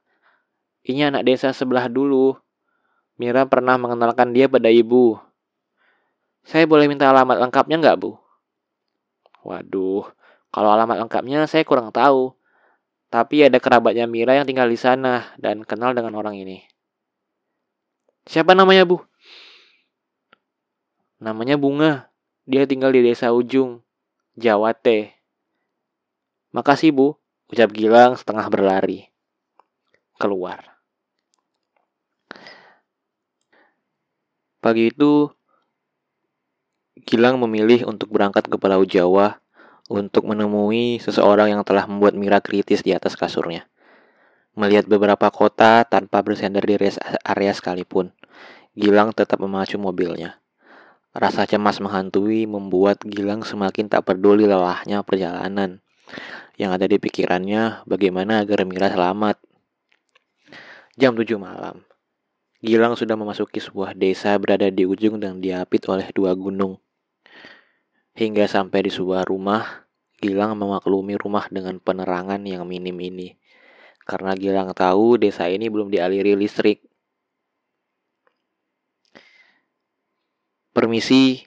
[0.85, 2.37] Ini anak desa sebelah dulu.
[3.17, 5.17] Mira pernah mengenalkan dia pada ibu.
[6.45, 8.21] Saya boleh minta alamat lengkapnya nggak, Bu?
[9.49, 10.05] Waduh,
[10.53, 12.37] kalau alamat lengkapnya saya kurang tahu.
[13.09, 16.61] Tapi ada kerabatnya Mira yang tinggal di sana dan kenal dengan orang ini.
[18.29, 19.01] Siapa namanya, Bu?
[21.23, 22.11] Namanya Bunga.
[22.45, 23.81] Dia tinggal di desa ujung,
[24.37, 25.15] Jawa Teh.
[26.53, 27.17] Makasih, Bu,
[27.49, 29.09] ucap Gilang setengah berlari.
[30.21, 30.75] Keluar.
[34.61, 35.33] Pagi itu,
[37.05, 39.41] Gilang memilih untuk berangkat ke Pulau Jawa
[39.93, 43.69] untuk menemui seseorang yang telah membuat Mira kritis di atas kasurnya.
[44.55, 46.79] Melihat beberapa kota tanpa bersender di
[47.27, 48.15] area sekalipun,
[48.73, 50.44] Gilang tetap memacu mobilnya.
[51.15, 55.79] Rasa cemas menghantui membuat Gilang semakin tak peduli lelahnya perjalanan.
[56.59, 59.39] Yang ada di pikirannya bagaimana agar Mira selamat.
[60.99, 61.87] Jam 7 malam.
[62.59, 66.83] Gilang sudah memasuki sebuah desa berada di ujung dan diapit oleh dua gunung.
[68.19, 69.87] Hingga sampai di sebuah rumah,
[70.19, 73.39] Gilang memaklumi rumah dengan penerangan yang minim ini.
[74.03, 76.83] Karena Gilang tahu desa ini belum dialiri listrik.
[80.75, 81.47] Permisi.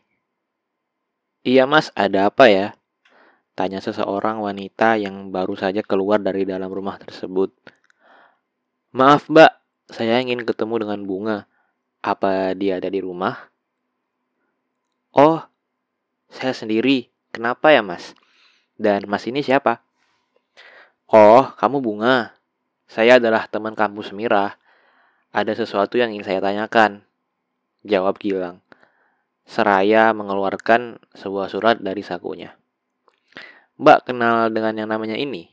[1.43, 2.79] Iya mas, ada apa ya?
[3.59, 7.51] Tanya seseorang wanita yang baru saja keluar dari dalam rumah tersebut.
[8.95, 9.51] Maaf mbak,
[9.91, 11.37] saya ingin ketemu dengan Bunga.
[11.99, 13.51] Apa dia ada di rumah?
[15.11, 15.43] Oh,
[16.27, 17.09] saya sendiri.
[17.31, 18.13] Kenapa ya, Mas?
[18.75, 19.81] Dan Mas ini siapa?
[21.07, 22.35] Oh, kamu Bunga.
[22.87, 24.59] Saya adalah teman kampus Mira.
[25.31, 27.03] Ada sesuatu yang ingin saya tanyakan.
[27.87, 28.66] Jawab Gilang.
[29.47, 32.59] Seraya mengeluarkan sebuah surat dari sakunya.
[33.79, 35.47] Mbak kenal dengan yang namanya ini?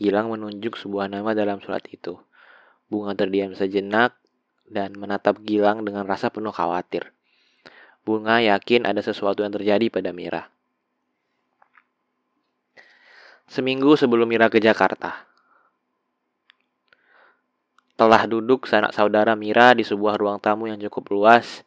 [0.00, 2.16] Gilang menunjuk sebuah nama dalam surat itu.
[2.88, 4.16] Bunga terdiam sejenak
[4.64, 7.12] dan menatap Gilang dengan rasa penuh khawatir.
[8.06, 10.46] Bunga yakin ada sesuatu yang terjadi pada Mira.
[13.50, 15.26] Seminggu sebelum Mira ke Jakarta.
[17.98, 21.65] Telah duduk sanak saudara Mira di sebuah ruang tamu yang cukup luas.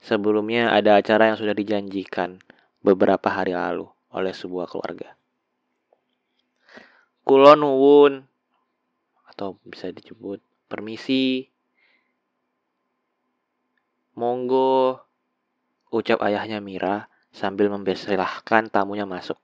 [0.00, 2.40] Sebelumnya ada acara yang sudah dijanjikan
[2.80, 5.12] beberapa hari lalu oleh sebuah keluarga.
[7.22, 8.14] Kulon nuwun
[9.28, 11.46] atau bisa disebut permisi.
[14.16, 15.00] Monggo
[15.92, 19.38] ucap ayahnya Mira sambil mempersilahkan tamunya masuk.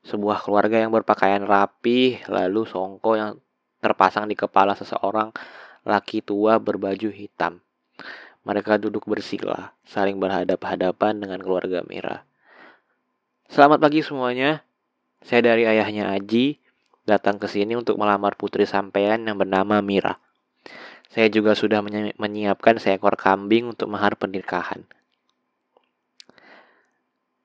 [0.00, 3.36] Sebuah keluarga yang berpakaian rapi, lalu songko yang
[3.84, 5.28] terpasang di kepala seseorang
[5.84, 7.60] laki tua berbaju hitam.
[8.40, 12.24] Mereka duduk bersila, saling berhadap-hadapan dengan keluarga Mira.
[13.52, 14.64] Selamat pagi semuanya.
[15.20, 16.56] Saya dari ayahnya Aji,
[17.04, 20.16] datang ke sini untuk melamar putri sampean yang bernama Mira.
[21.12, 21.84] Saya juga sudah
[22.16, 24.88] menyiapkan seekor kambing untuk mahar pernikahan.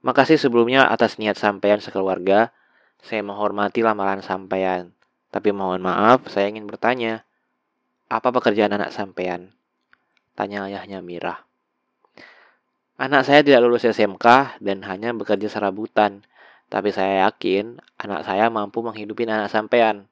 [0.06, 2.54] Makasih sebelumnya atas niat sampean sekeluarga.
[3.02, 4.94] Saya menghormati lamaran sampean.
[5.34, 7.26] Tapi mohon maaf, saya ingin bertanya.
[8.08, 9.52] Apa pekerjaan anak sampean?
[10.36, 11.48] Tanya ayahnya Mira.
[12.96, 16.24] Anak saya tidak lulus SMK dan hanya bekerja serabutan.
[16.72, 20.08] Tapi saya yakin anak saya mampu menghidupi anak sampean.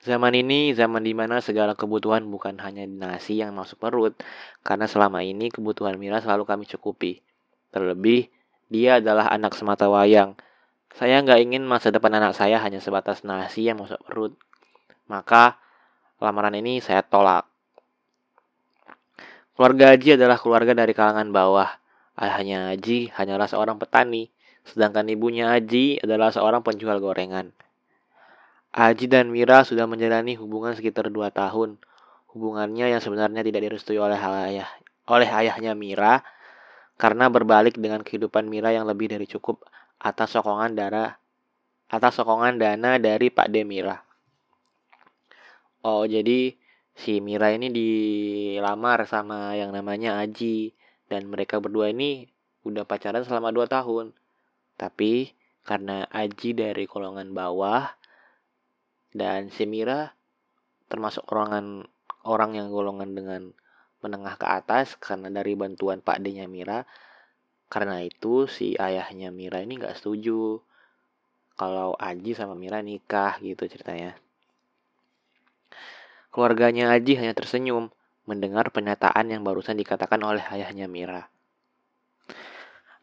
[0.00, 4.16] Zaman ini zaman di mana segala kebutuhan bukan hanya nasi yang masuk perut,
[4.64, 7.20] karena selama ini kebutuhan Mira selalu kami cukupi.
[7.68, 8.32] Terlebih,
[8.72, 10.40] dia adalah anak semata wayang.
[10.96, 14.32] Saya nggak ingin masa depan anak saya hanya sebatas nasi yang masuk perut.
[15.04, 15.60] Maka,
[16.16, 17.49] lamaran ini saya tolak.
[19.54, 21.70] Keluarga Haji adalah keluarga dari kalangan bawah.
[22.18, 24.28] Ayahnya Haji hanyalah seorang petani,
[24.66, 27.54] sedangkan ibunya Haji adalah seorang penjual gorengan.
[28.70, 31.82] Aji dan Mira sudah menjalani hubungan sekitar dua tahun.
[32.30, 34.70] Hubungannya yang sebenarnya tidak direstui oleh ayah
[35.10, 36.22] oleh ayahnya Mira
[36.94, 39.66] karena berbalik dengan kehidupan Mira yang lebih dari cukup
[39.98, 41.18] atas sokongan darah
[41.90, 43.98] atas sokongan dana dari Pak Demira.
[45.82, 46.54] Oh, jadi
[46.94, 50.74] si Mira ini dilamar sama yang namanya Aji
[51.10, 52.28] dan mereka berdua ini
[52.62, 54.12] udah pacaran selama dua tahun.
[54.76, 55.32] Tapi
[55.64, 57.88] karena Aji dari golongan bawah
[59.10, 60.14] dan si Mira
[60.90, 61.86] termasuk golongan
[62.26, 63.42] orang yang golongan dengan
[64.00, 66.88] menengah ke atas karena dari bantuan Pak D-nya Mira.
[67.70, 70.58] Karena itu si ayahnya Mira ini nggak setuju
[71.54, 74.18] kalau Aji sama Mira nikah gitu ceritanya.
[76.40, 77.92] Keluarganya Aji hanya tersenyum
[78.24, 81.28] mendengar pernyataan yang barusan dikatakan oleh ayahnya Mira.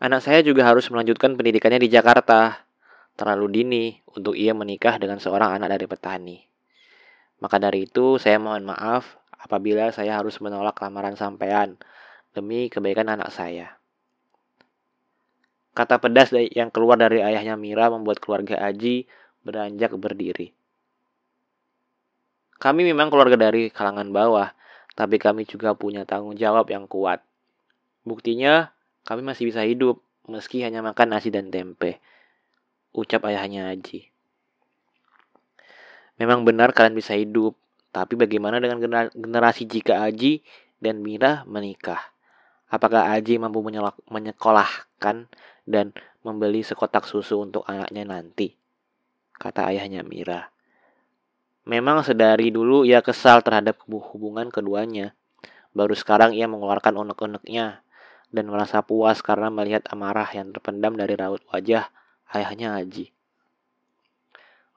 [0.01, 2.65] Anak saya juga harus melanjutkan pendidikannya di Jakarta
[3.13, 6.37] terlalu dini untuk ia menikah dengan seorang anak dari petani.
[7.37, 11.77] Maka dari itu, saya mohon maaf apabila saya harus menolak lamaran sampean
[12.33, 13.77] demi kebaikan anak saya.
[15.77, 19.05] Kata pedas yang keluar dari ayahnya Mira membuat keluarga Aji
[19.45, 20.56] beranjak berdiri.
[22.57, 24.49] Kami memang keluarga dari kalangan bawah,
[24.97, 27.21] tapi kami juga punya tanggung jawab yang kuat.
[28.01, 28.73] Buktinya,
[29.05, 32.01] kami masih bisa hidup meski hanya makan nasi dan tempe
[32.97, 34.09] ucap ayahnya Haji.
[36.17, 37.53] Memang benar kalian bisa hidup,
[37.93, 38.81] tapi bagaimana dengan
[39.13, 40.41] generasi jika Aji
[40.81, 42.01] dan Mira menikah?
[42.73, 43.61] Apakah Aji mampu
[44.09, 45.29] menyekolahkan
[45.69, 45.85] dan
[46.25, 48.57] membeli sekotak susu untuk anaknya nanti?
[49.37, 50.49] Kata ayahnya Mira.
[51.67, 55.11] Memang sedari dulu ia kesal terhadap hubungan keduanya.
[55.75, 57.83] Baru sekarang ia mengeluarkan unek-uneknya
[58.31, 61.91] dan merasa puas karena melihat amarah yang terpendam dari raut wajah
[62.31, 63.11] ayahnya Haji.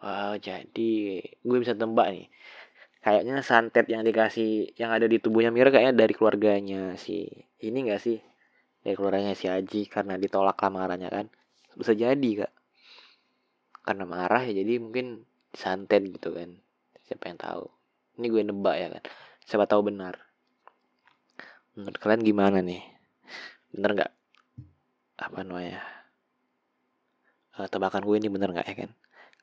[0.03, 2.27] Wow, jadi gue bisa tembak nih.
[3.07, 7.23] Kayaknya santet yang dikasih yang ada di tubuhnya Mira kayaknya dari keluarganya si
[7.63, 8.19] ini gak sih?
[8.83, 11.27] Dari keluarganya si Haji karena ditolak lamarannya kan.
[11.79, 12.53] Bisa jadi kak.
[13.87, 15.23] Karena marah ya jadi mungkin
[15.55, 16.59] santet gitu kan.
[17.11, 17.67] Siapa yang tahu.
[18.23, 19.03] Ini gue nebak ya kan.
[19.43, 20.15] Siapa tahu benar.
[21.75, 22.87] Menurut kalian gimana nih?
[23.75, 24.13] Bener nggak?
[25.19, 26.01] Apa namanya?
[27.61, 28.91] uh, tebakan gue ini bener nggak ya kan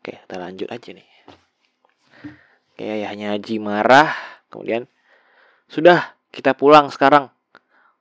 [0.01, 1.09] oke kita lanjut aja nih
[2.73, 4.09] oke ayahnya Haji marah
[4.49, 4.89] kemudian
[5.69, 7.29] sudah kita pulang sekarang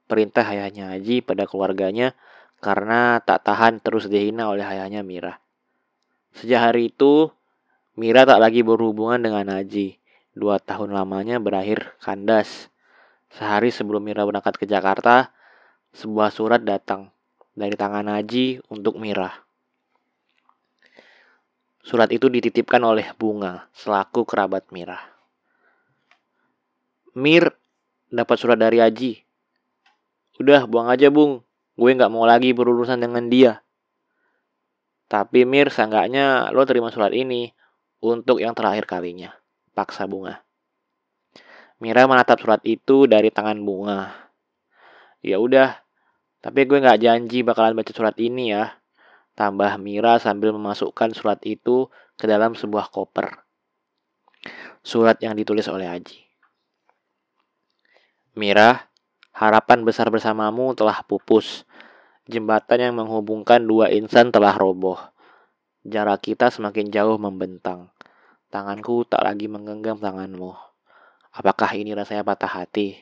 [0.09, 2.17] perintah ayahnya Haji pada keluarganya
[2.65, 5.37] karena tak tahan terus dihina oleh ayahnya Mira
[6.33, 7.29] sejak hari itu
[7.97, 9.97] Mira tak lagi berhubungan dengan Haji
[10.37, 12.69] dua tahun lamanya berakhir kandas
[13.33, 15.33] sehari sebelum Mira berangkat ke Jakarta
[15.97, 17.09] sebuah surat datang
[17.57, 19.33] dari tangan Haji untuk Mira.
[21.81, 25.01] Surat itu dititipkan oleh Bunga selaku kerabat Mira.
[27.17, 27.57] Mir
[28.13, 29.25] dapat surat dari Aji.
[30.37, 31.41] Udah buang aja bung,
[31.81, 33.65] gue nggak mau lagi berurusan dengan dia.
[35.09, 37.56] Tapi Mir, seenggaknya lo terima surat ini
[38.15, 39.35] untuk yang terakhir kalinya.
[39.75, 40.47] Paksa Bunga.
[41.83, 44.31] Mira menatap surat itu dari tangan Bunga.
[45.21, 45.83] Ya udah,
[46.41, 48.79] tapi gue nggak janji bakalan baca surat ini ya.
[49.35, 53.45] Tambah Mira sambil memasukkan surat itu ke dalam sebuah koper.
[54.81, 56.23] Surat yang ditulis oleh Aji.
[58.37, 58.89] Mira,
[59.35, 61.67] harapan besar bersamamu telah pupus.
[62.29, 64.97] Jembatan yang menghubungkan dua insan telah roboh.
[65.85, 67.96] Jarak kita semakin jauh membentang.
[68.57, 70.57] Tanganku tak lagi menggenggam tanganmu.
[71.37, 72.97] Apakah ini rasanya patah hati?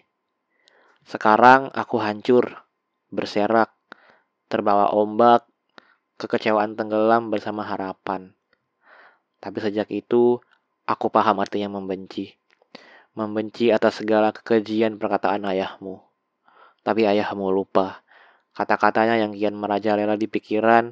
[1.06, 2.66] Sekarang aku hancur,
[3.14, 3.70] berserak,
[4.50, 5.46] terbawa ombak,
[6.18, 8.34] kekecewaan tenggelam bersama harapan.
[9.38, 10.42] Tapi sejak itu,
[10.90, 12.34] aku paham artinya membenci.
[13.14, 16.02] Membenci atas segala kekejian perkataan ayahmu.
[16.82, 18.02] Tapi ayahmu lupa.
[18.58, 20.90] Kata-katanya yang kian merajalela di pikiran,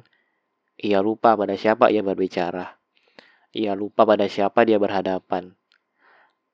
[0.79, 2.79] ia lupa pada siapa ia berbicara.
[3.53, 5.53] Ia lupa pada siapa dia berhadapan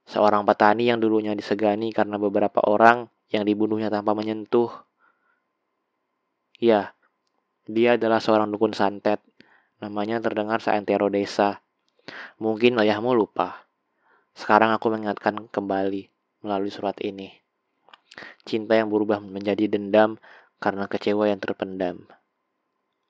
[0.09, 4.73] seorang petani yang dulunya disegani karena beberapa orang yang dibunuhnya tanpa menyentuh.
[6.57, 6.97] Ya,
[7.69, 9.21] dia adalah seorang dukun santet.
[9.79, 11.61] Namanya terdengar seantero desa.
[12.41, 13.69] Mungkin ayahmu lupa.
[14.33, 16.09] Sekarang aku mengingatkan kembali
[16.41, 17.29] melalui surat ini.
[18.43, 20.17] Cinta yang berubah menjadi dendam
[20.57, 22.09] karena kecewa yang terpendam.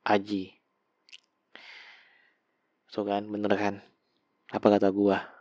[0.03, 0.58] Aji.
[2.89, 3.75] So kan, bener kan?
[4.49, 5.39] Apa kata gua?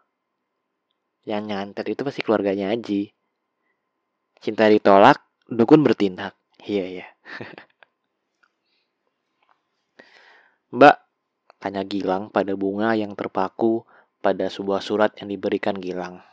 [1.29, 3.13] yang nyantet itu pasti keluarganya Aji.
[4.41, 6.33] Cinta ditolak, dukun bertindak.
[6.65, 7.07] Iya, iya.
[10.73, 10.97] Mbak,
[11.61, 13.85] tanya Gilang pada bunga yang terpaku
[14.25, 16.25] pada sebuah surat yang diberikan Gilang.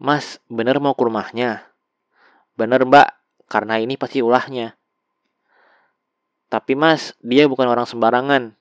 [0.00, 1.70] Mas, bener mau ke rumahnya?
[2.56, 3.12] Bener mbak,
[3.52, 4.72] karena ini pasti ulahnya.
[6.48, 8.56] Tapi mas, dia bukan orang sembarangan.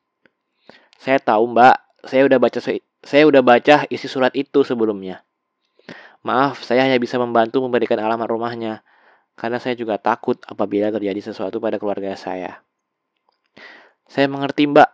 [0.99, 2.59] Saya tahu mbak, saya udah baca
[2.99, 5.23] saya udah baca isi surat itu sebelumnya.
[6.27, 8.83] Maaf, saya hanya bisa membantu memberikan alamat rumahnya,
[9.39, 12.59] karena saya juga takut apabila terjadi sesuatu pada keluarga saya.
[14.03, 14.89] Saya mengerti, Mbak.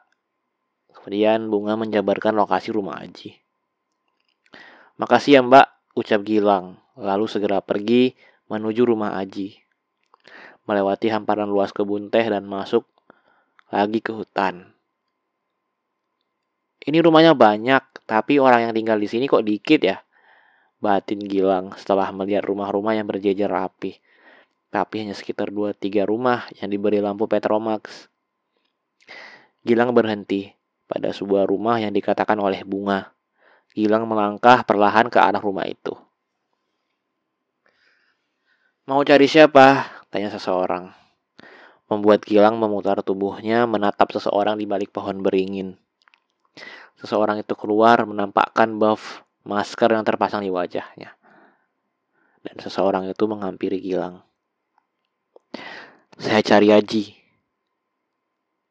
[0.93, 3.33] Kemudian Bunga menjabarkan lokasi rumah Aji.
[5.01, 8.13] Makasih ya, Mbak, ucap Gilang, lalu segera pergi
[8.45, 9.57] menuju rumah Aji.
[10.69, 12.85] Melewati hamparan luas kebun teh dan masuk
[13.73, 14.74] lagi ke hutan.
[16.85, 19.97] Ini rumahnya banyak, tapi orang yang tinggal di sini kok dikit ya?
[20.77, 23.97] Batin Gilang setelah melihat rumah-rumah yang berjejer rapi.
[24.69, 28.05] Tapi hanya sekitar 2-3 rumah yang diberi lampu Petromax.
[29.65, 30.53] Gilang berhenti
[30.85, 33.09] pada sebuah rumah yang dikatakan oleh Bunga.
[33.73, 35.97] Gilang melangkah perlahan ke arah rumah itu.
[38.85, 39.89] Mau cari siapa?
[40.13, 40.93] Tanya seseorang.
[41.89, 45.81] Membuat Gilang memutar tubuhnya menatap seseorang di balik pohon beringin.
[46.99, 51.15] Seseorang itu keluar menampakkan buff masker yang terpasang di wajahnya.
[52.45, 54.21] Dan seseorang itu menghampiri Gilang.
[56.15, 57.03] Saya cari Aji.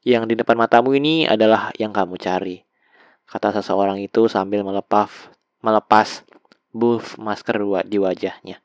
[0.04, 2.60] Yang di depan matamu ini adalah yang kamu cari.
[3.24, 5.08] Kata seseorang itu sambil melepas
[5.64, 6.22] melepas
[6.76, 7.56] buff masker
[7.88, 8.60] di wajahnya.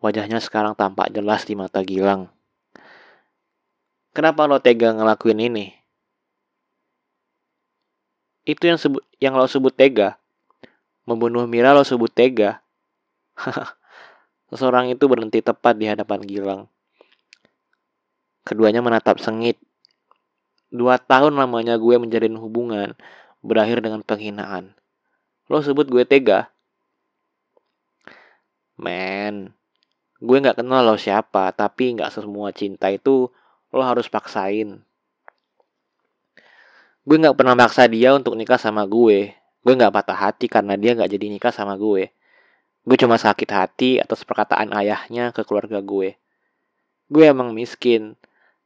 [0.00, 2.28] Wajahnya sekarang tampak jelas di mata Gilang.
[4.12, 5.79] Kenapa lo tega ngelakuin ini?
[8.50, 10.18] Itu yang sebut yang lo sebut tega.
[11.06, 12.58] Membunuh Mira lo sebut tega.
[14.50, 16.62] Seseorang itu berhenti tepat di hadapan Gilang.
[18.42, 19.54] Keduanya menatap sengit.
[20.74, 22.98] Dua tahun lamanya gue menjalin hubungan
[23.38, 24.74] berakhir dengan penghinaan.
[25.46, 26.50] Lo sebut gue tega?
[28.74, 29.54] Men,
[30.18, 33.30] gue nggak kenal lo siapa, tapi nggak semua cinta itu
[33.70, 34.82] lo harus paksain
[37.10, 39.34] gue nggak pernah maksa dia untuk nikah sama gue.
[39.66, 42.14] Gue nggak patah hati karena dia nggak jadi nikah sama gue.
[42.86, 46.14] Gue cuma sakit hati atas perkataan ayahnya ke keluarga gue.
[47.10, 48.14] Gue emang miskin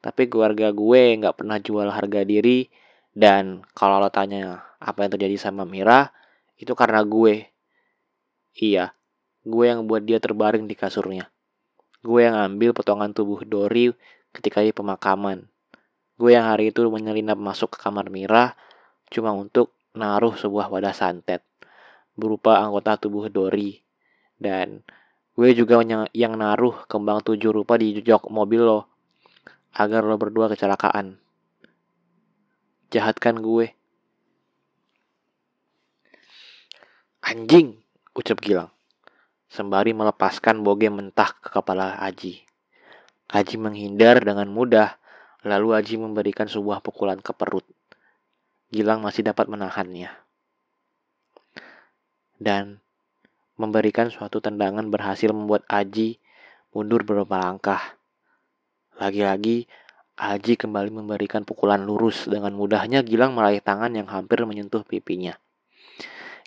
[0.05, 2.69] tapi keluarga gue nggak pernah jual harga diri.
[3.17, 6.13] Dan kalau lo tanya apa yang terjadi sama Mira
[6.61, 7.49] itu karena gue.
[8.61, 8.93] Iya
[9.41, 11.33] gue yang buat dia terbaring di kasurnya.
[12.05, 13.89] Gue yang ambil potongan tubuh Dori
[14.37, 15.49] ketika di pemakaman
[16.15, 18.55] Gue yang hari itu menyelinap masuk ke kamar Mira
[19.11, 21.43] cuma untuk naruh sebuah wadah santet
[22.15, 23.83] berupa anggota tubuh Dori.
[24.39, 24.83] Dan
[25.35, 25.83] gue juga
[26.15, 28.81] yang naruh kembang tujuh rupa di jok mobil lo
[29.75, 31.19] agar lo berdua kecelakaan.
[32.95, 33.75] Jahat kan gue?
[37.27, 37.83] Anjing,
[38.15, 38.71] ucap Gilang.
[39.51, 42.47] Sembari melepaskan boge mentah ke kepala Aji.
[43.35, 44.95] Aji menghindar dengan mudah
[45.45, 47.69] Lalu Aji memberikan sebuah pukulan ke perut.
[48.73, 50.09] Gilang masih dapat menahannya.
[52.41, 52.81] Dan
[53.61, 56.17] memberikan suatu tendangan berhasil membuat Aji
[56.73, 58.01] mundur beberapa langkah.
[58.97, 59.69] Lagi-lagi,
[60.17, 62.25] Aji kembali memberikan pukulan lurus.
[62.25, 65.37] Dengan mudahnya Gilang meraih tangan yang hampir menyentuh pipinya.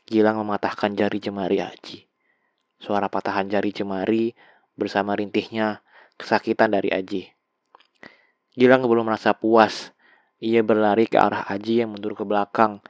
[0.09, 2.09] Gilang mematahkan jari jemari Aji.
[2.81, 4.33] Suara patahan jari jemari
[4.73, 5.85] bersama rintihnya
[6.17, 7.36] kesakitan dari Aji.
[8.57, 9.93] Gilang belum merasa puas.
[10.41, 12.81] Ia berlari ke arah Aji yang mundur ke belakang.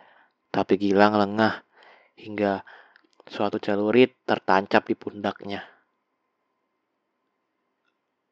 [0.47, 1.68] Tapi Gilang lengah
[2.15, 2.63] hingga
[3.28, 5.59] Suatu celurit tertancap di pundaknya.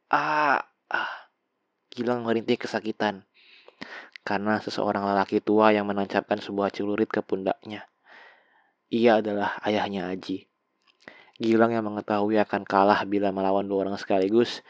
[0.08, 1.14] Ah, ah.
[1.92, 3.28] Gilang merintih kesakitan
[4.24, 7.84] karena seseorang lelaki tua yang menancapkan sebuah celurit ke pundaknya.
[8.88, 10.48] Ia adalah ayahnya Aji.
[11.36, 14.64] Gilang yang mengetahui akan kalah bila melawan dua orang sekaligus,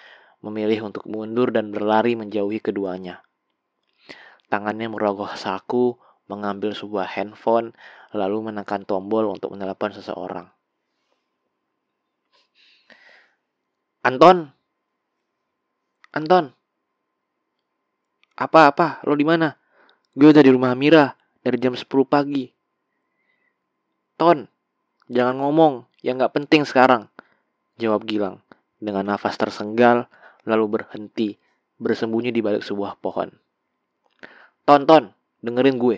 [0.46, 3.26] memilih untuk mundur dan berlari menjauhi keduanya.
[4.48, 5.98] Tangannya merogoh saku,
[6.30, 7.74] mengambil sebuah handphone,
[8.14, 10.48] lalu menekan tombol untuk menelepon seseorang.
[14.06, 14.54] Anton,
[16.14, 16.54] Anton,
[18.38, 19.02] apa-apa?
[19.10, 19.58] Lo di mana?
[20.14, 22.46] Gue udah di rumah Mira dari jam 10 pagi.
[24.16, 24.46] Ton,
[25.10, 27.10] jangan ngomong, yang gak penting sekarang.
[27.76, 28.46] Jawab Gilang
[28.80, 30.08] dengan nafas tersenggal
[30.46, 31.36] lalu berhenti
[31.82, 33.30] bersembunyi di balik sebuah pohon.
[34.66, 35.14] Tonton,
[35.46, 35.98] dengerin gue.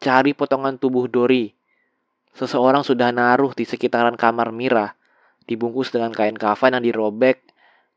[0.00, 1.52] Cari potongan tubuh Dori.
[2.36, 4.92] Seseorang sudah naruh di sekitaran kamar Mira,
[5.48, 7.40] dibungkus dengan kain kafan yang dirobek.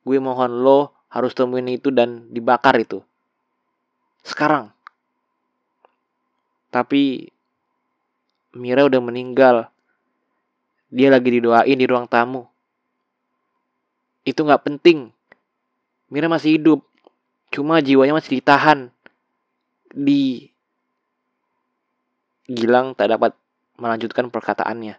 [0.03, 3.03] Gue mohon lo harus temuin itu dan dibakar itu.
[4.23, 4.71] Sekarang.
[6.71, 7.27] Tapi
[8.55, 9.69] Mira udah meninggal.
[10.89, 12.49] Dia lagi didoain di ruang tamu.
[14.25, 15.13] Itu gak penting.
[16.09, 16.85] Mira masih hidup.
[17.49, 18.89] Cuma jiwanya masih ditahan.
[19.89, 20.49] Di
[22.49, 23.37] Gilang tak dapat
[23.77, 24.97] melanjutkan perkataannya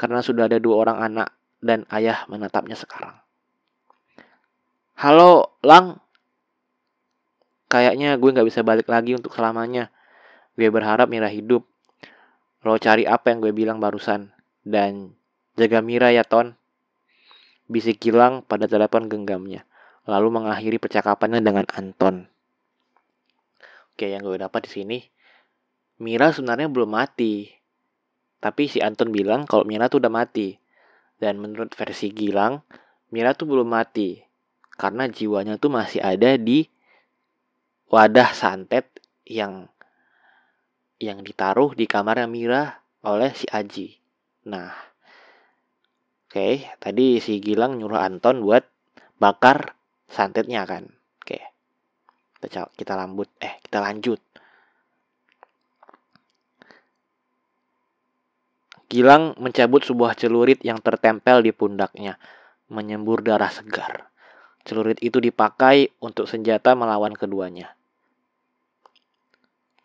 [0.00, 1.28] karena sudah ada dua orang anak
[1.60, 3.12] dan ayah menatapnya sekarang.
[4.96, 6.00] Halo, Lang.
[7.68, 9.92] Kayaknya gue gak bisa balik lagi untuk selamanya.
[10.56, 11.68] Gue berharap Mira hidup.
[12.64, 14.32] Lo cari apa yang gue bilang barusan.
[14.64, 15.12] Dan
[15.56, 16.56] jaga Mira ya, Ton.
[17.70, 19.69] Bisik Gilang pada telepon genggamnya.
[20.10, 22.26] Lalu mengakhiri percakapannya dengan Anton.
[23.94, 24.98] Oke, yang gue dapat di sini
[26.00, 27.46] Mira sebenarnya belum mati.
[28.40, 30.56] Tapi si Anton bilang kalau Mira tuh udah mati.
[31.20, 32.64] Dan menurut versi Gilang,
[33.12, 34.16] Mira tuh belum mati.
[34.80, 36.64] Karena jiwanya tuh masih ada di
[37.92, 38.88] wadah santet
[39.28, 39.68] yang
[40.96, 42.62] yang ditaruh di kamarnya Mira
[43.04, 44.00] oleh si Aji.
[44.48, 44.72] Nah,
[46.24, 48.64] oke, okay, tadi si Gilang nyuruh Anton buat
[49.20, 49.76] bakar
[50.10, 50.90] santetnya kan.
[51.22, 51.38] Oke.
[52.42, 54.20] Kita kita lambut eh kita lanjut.
[58.90, 62.18] Gilang mencabut sebuah celurit yang tertempel di pundaknya,
[62.66, 64.10] menyembur darah segar.
[64.66, 67.78] Celurit itu dipakai untuk senjata melawan keduanya.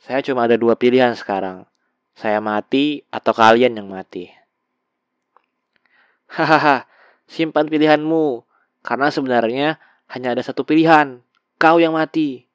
[0.02, 1.70] Saya cuma ada dua pilihan sekarang.
[2.18, 4.30] Saya mati atau kalian yang mati.
[6.30, 6.90] Hahaha,
[7.30, 8.42] simpan pilihanmu.
[8.86, 11.22] Karena sebenarnya hanya ada satu pilihan.
[11.58, 12.46] Kau yang mati.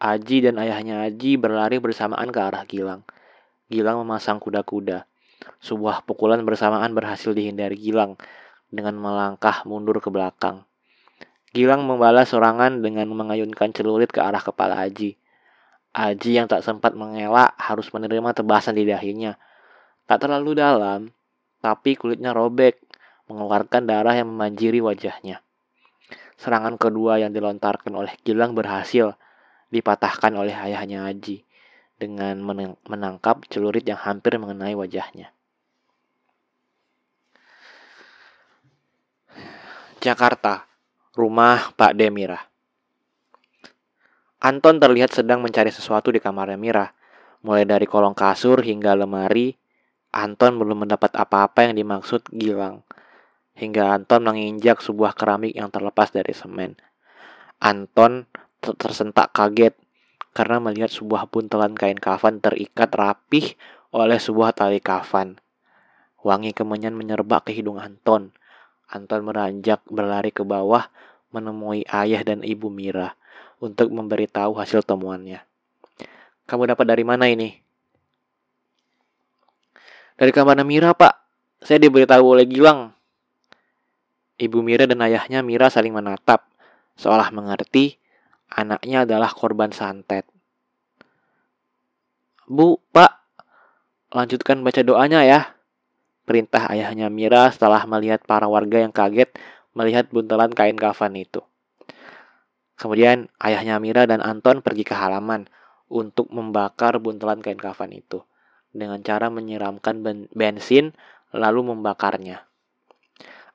[0.00, 3.04] Aji dan ayahnya Aji berlari bersamaan ke arah Gilang.
[3.68, 5.04] Gilang memasang kuda-kuda.
[5.60, 8.16] Sebuah pukulan bersamaan berhasil dihindari Gilang
[8.70, 10.64] dengan melangkah mundur ke belakang.
[11.50, 15.18] Gilang membalas serangan dengan mengayunkan celurit ke arah kepala Aji.
[15.90, 19.34] Aji yang tak sempat mengelak harus menerima tebasan di dahinya.
[20.06, 21.10] Tak terlalu dalam,
[21.58, 22.78] tapi kulitnya robek,
[23.26, 25.42] mengeluarkan darah yang memanjiri wajahnya.
[26.40, 29.12] Serangan kedua yang dilontarkan oleh Gilang berhasil
[29.68, 31.44] dipatahkan oleh ayahnya Aji
[32.00, 32.40] dengan
[32.88, 35.36] menangkap celurit yang hampir mengenai wajahnya.
[40.00, 40.64] Jakarta,
[41.12, 42.40] rumah Pak Demira.
[44.40, 46.96] Anton terlihat sedang mencari sesuatu di kamarnya Mira.
[47.44, 49.52] Mulai dari kolong kasur hingga lemari,
[50.08, 52.80] Anton belum mendapat apa-apa yang dimaksud Gilang.
[53.60, 56.80] Hingga Anton menginjak sebuah keramik yang terlepas dari semen.
[57.60, 58.24] Anton
[58.64, 59.76] tersentak kaget
[60.32, 63.52] karena melihat sebuah buntelan kain kafan terikat rapih
[63.92, 65.36] oleh sebuah tali kafan.
[66.24, 68.32] Wangi kemenyan menyerba ke hidung Anton.
[68.88, 70.88] Anton meranjak berlari ke bawah
[71.28, 73.12] menemui ayah dan ibu Mira
[73.60, 75.44] untuk memberitahu hasil temuannya.
[76.48, 77.54] Kamu dapat dari mana ini?
[80.16, 81.14] Dari kamar Mira, Pak.
[81.60, 82.99] Saya diberitahu oleh Gilang.
[84.40, 86.48] Ibu Mira dan ayahnya Mira saling menatap,
[86.96, 88.00] seolah mengerti
[88.48, 90.24] anaknya adalah korban santet.
[92.48, 93.20] Bu, Pak,
[94.16, 95.40] lanjutkan baca doanya ya.
[96.24, 99.28] Perintah ayahnya Mira setelah melihat para warga yang kaget
[99.76, 101.44] melihat buntelan kain kafan itu.
[102.80, 105.46] Kemudian ayahnya Mira dan Anton pergi ke halaman
[105.92, 108.24] untuk membakar buntelan kain kafan itu
[108.74, 110.02] dengan cara menyiramkan
[110.34, 110.94] bensin
[111.30, 112.49] lalu membakarnya.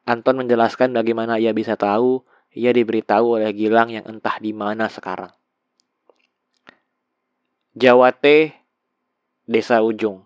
[0.05, 2.21] Anton menjelaskan bagaimana ia bisa tahu
[2.55, 5.33] ia diberitahu oleh Gilang yang entah di mana sekarang.
[7.75, 8.55] Jawate,
[9.43, 10.23] Desa Ujung.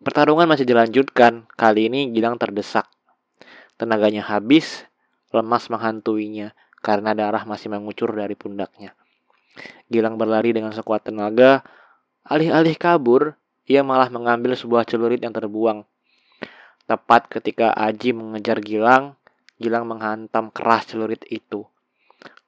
[0.00, 1.44] Pertarungan masih dilanjutkan.
[1.52, 2.88] Kali ini Gilang terdesak.
[3.76, 4.88] Tenaganya habis,
[5.28, 8.96] lemas menghantuinya karena darah masih mengucur dari pundaknya.
[9.92, 11.60] Gilang berlari dengan sekuat tenaga.
[12.24, 13.36] Alih-alih kabur,
[13.68, 15.84] ia malah mengambil sebuah celurit yang terbuang.
[16.86, 19.18] Tepat ketika Aji mengejar Gilang,
[19.58, 21.66] Gilang menghantam keras celurit itu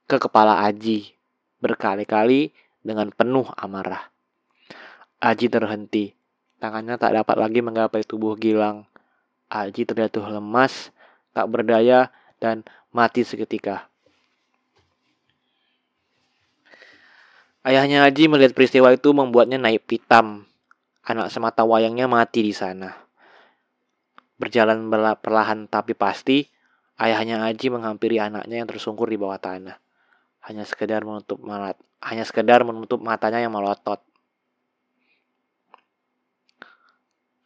[0.07, 1.13] ke kepala Aji
[1.59, 2.55] berkali-kali
[2.87, 4.15] dengan penuh amarah.
[5.19, 6.15] Aji terhenti.
[6.63, 8.87] Tangannya tak dapat lagi menggapai tubuh Gilang.
[9.51, 10.95] Aji terjatuh lemas,
[11.35, 12.63] tak berdaya, dan
[12.95, 13.91] mati seketika.
[17.67, 20.47] Ayahnya Aji melihat peristiwa itu membuatnya naik pitam.
[21.03, 23.08] Anak semata wayangnya mati di sana.
[24.39, 24.87] Berjalan
[25.19, 26.47] perlahan tapi pasti,
[26.95, 29.83] ayahnya Aji menghampiri anaknya yang tersungkur di bawah tanah.
[30.47, 31.75] Hanya sekedar menutup malat,
[32.07, 33.99] hanya sekedar menutup matanya yang melotot.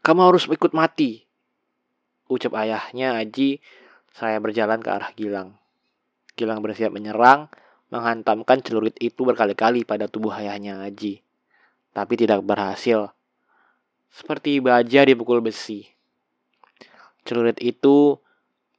[0.05, 1.25] Kamu harus ikut mati.
[2.29, 3.63] Ucap ayahnya Aji,
[4.13, 5.57] saya berjalan ke arah Gilang.
[6.37, 7.49] Gilang bersiap menyerang,
[7.89, 11.25] menghantamkan celurit itu berkali-kali pada tubuh ayahnya Aji.
[11.93, 13.13] Tapi tidak berhasil.
[14.13, 15.89] Seperti baja dipukul besi.
[17.23, 18.19] Celurit itu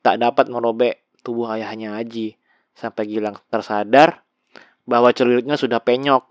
[0.03, 2.35] tak dapat merobek tubuh ayahnya Aji.
[2.73, 4.25] Sampai Gilang tersadar
[4.83, 6.25] bahwa celuritnya sudah penyok.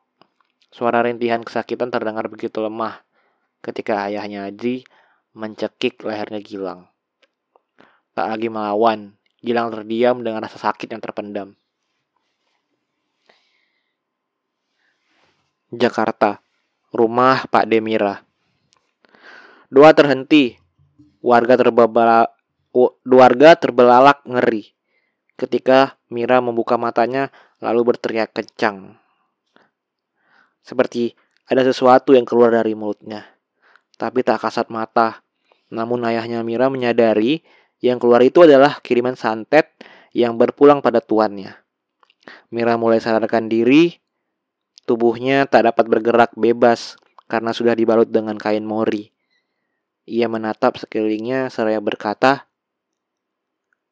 [0.73, 3.05] Suara rintihan kesakitan terdengar begitu lemah
[3.63, 4.85] ketika ayahnya Aji
[5.33, 6.89] mencekik lehernya Gilang.
[8.13, 11.57] Tak lagi melawan, Gilang terdiam dengan rasa sakit yang terpendam.
[15.73, 16.45] Jakarta,
[16.93, 18.21] rumah Pak Demira.
[19.73, 20.62] Doa terhenti.
[21.23, 22.29] Warga terbabala,
[23.07, 24.75] warga terbelalak ngeri
[25.39, 27.31] ketika Mira membuka matanya
[27.63, 28.99] lalu berteriak kencang.
[30.67, 31.15] Seperti
[31.47, 33.33] ada sesuatu yang keluar dari mulutnya
[34.03, 35.23] tapi tak kasat mata.
[35.71, 37.47] Namun ayahnya Mira menyadari
[37.79, 39.71] yang keluar itu adalah kiriman santet
[40.11, 41.55] yang berpulang pada tuannya.
[42.51, 43.95] Mira mulai sadarkan diri,
[44.91, 46.99] tubuhnya tak dapat bergerak bebas
[47.31, 49.12] karena sudah dibalut dengan kain mori.
[50.03, 52.51] Ia menatap sekelilingnya seraya berkata,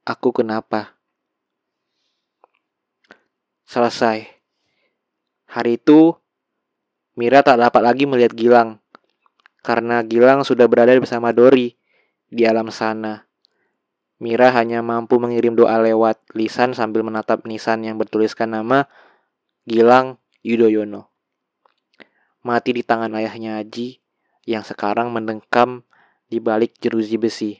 [0.02, 0.98] Aku kenapa?
[3.68, 4.26] Selesai.
[5.46, 6.18] Hari itu,
[7.14, 8.80] Mira tak dapat lagi melihat Gilang
[9.60, 11.76] karena Gilang sudah berada bersama Dori
[12.26, 13.28] di alam sana.
[14.20, 18.84] Mira hanya mampu mengirim doa lewat lisan sambil menatap nisan yang bertuliskan nama
[19.64, 21.08] Gilang Yudhoyono.
[22.40, 24.00] Mati di tangan ayahnya Aji
[24.48, 25.84] yang sekarang mendengkam
[26.30, 27.52] di balik jeruji besi.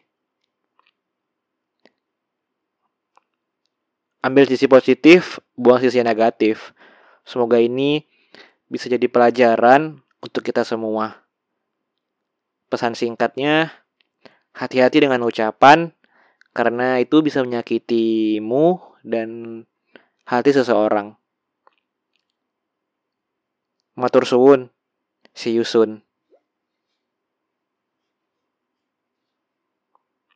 [4.22, 6.70] Ambil sisi positif, buang sisi negatif.
[7.26, 8.04] Semoga ini
[8.70, 11.24] bisa jadi pelajaran untuk kita semua.
[12.70, 13.74] Pesan singkatnya,
[14.54, 15.90] hati-hati dengan ucapan
[16.54, 19.62] karena itu bisa menyakitimu dan
[20.28, 21.16] hati seseorang.
[23.96, 24.70] Matur suwun.
[25.34, 26.09] See you soon.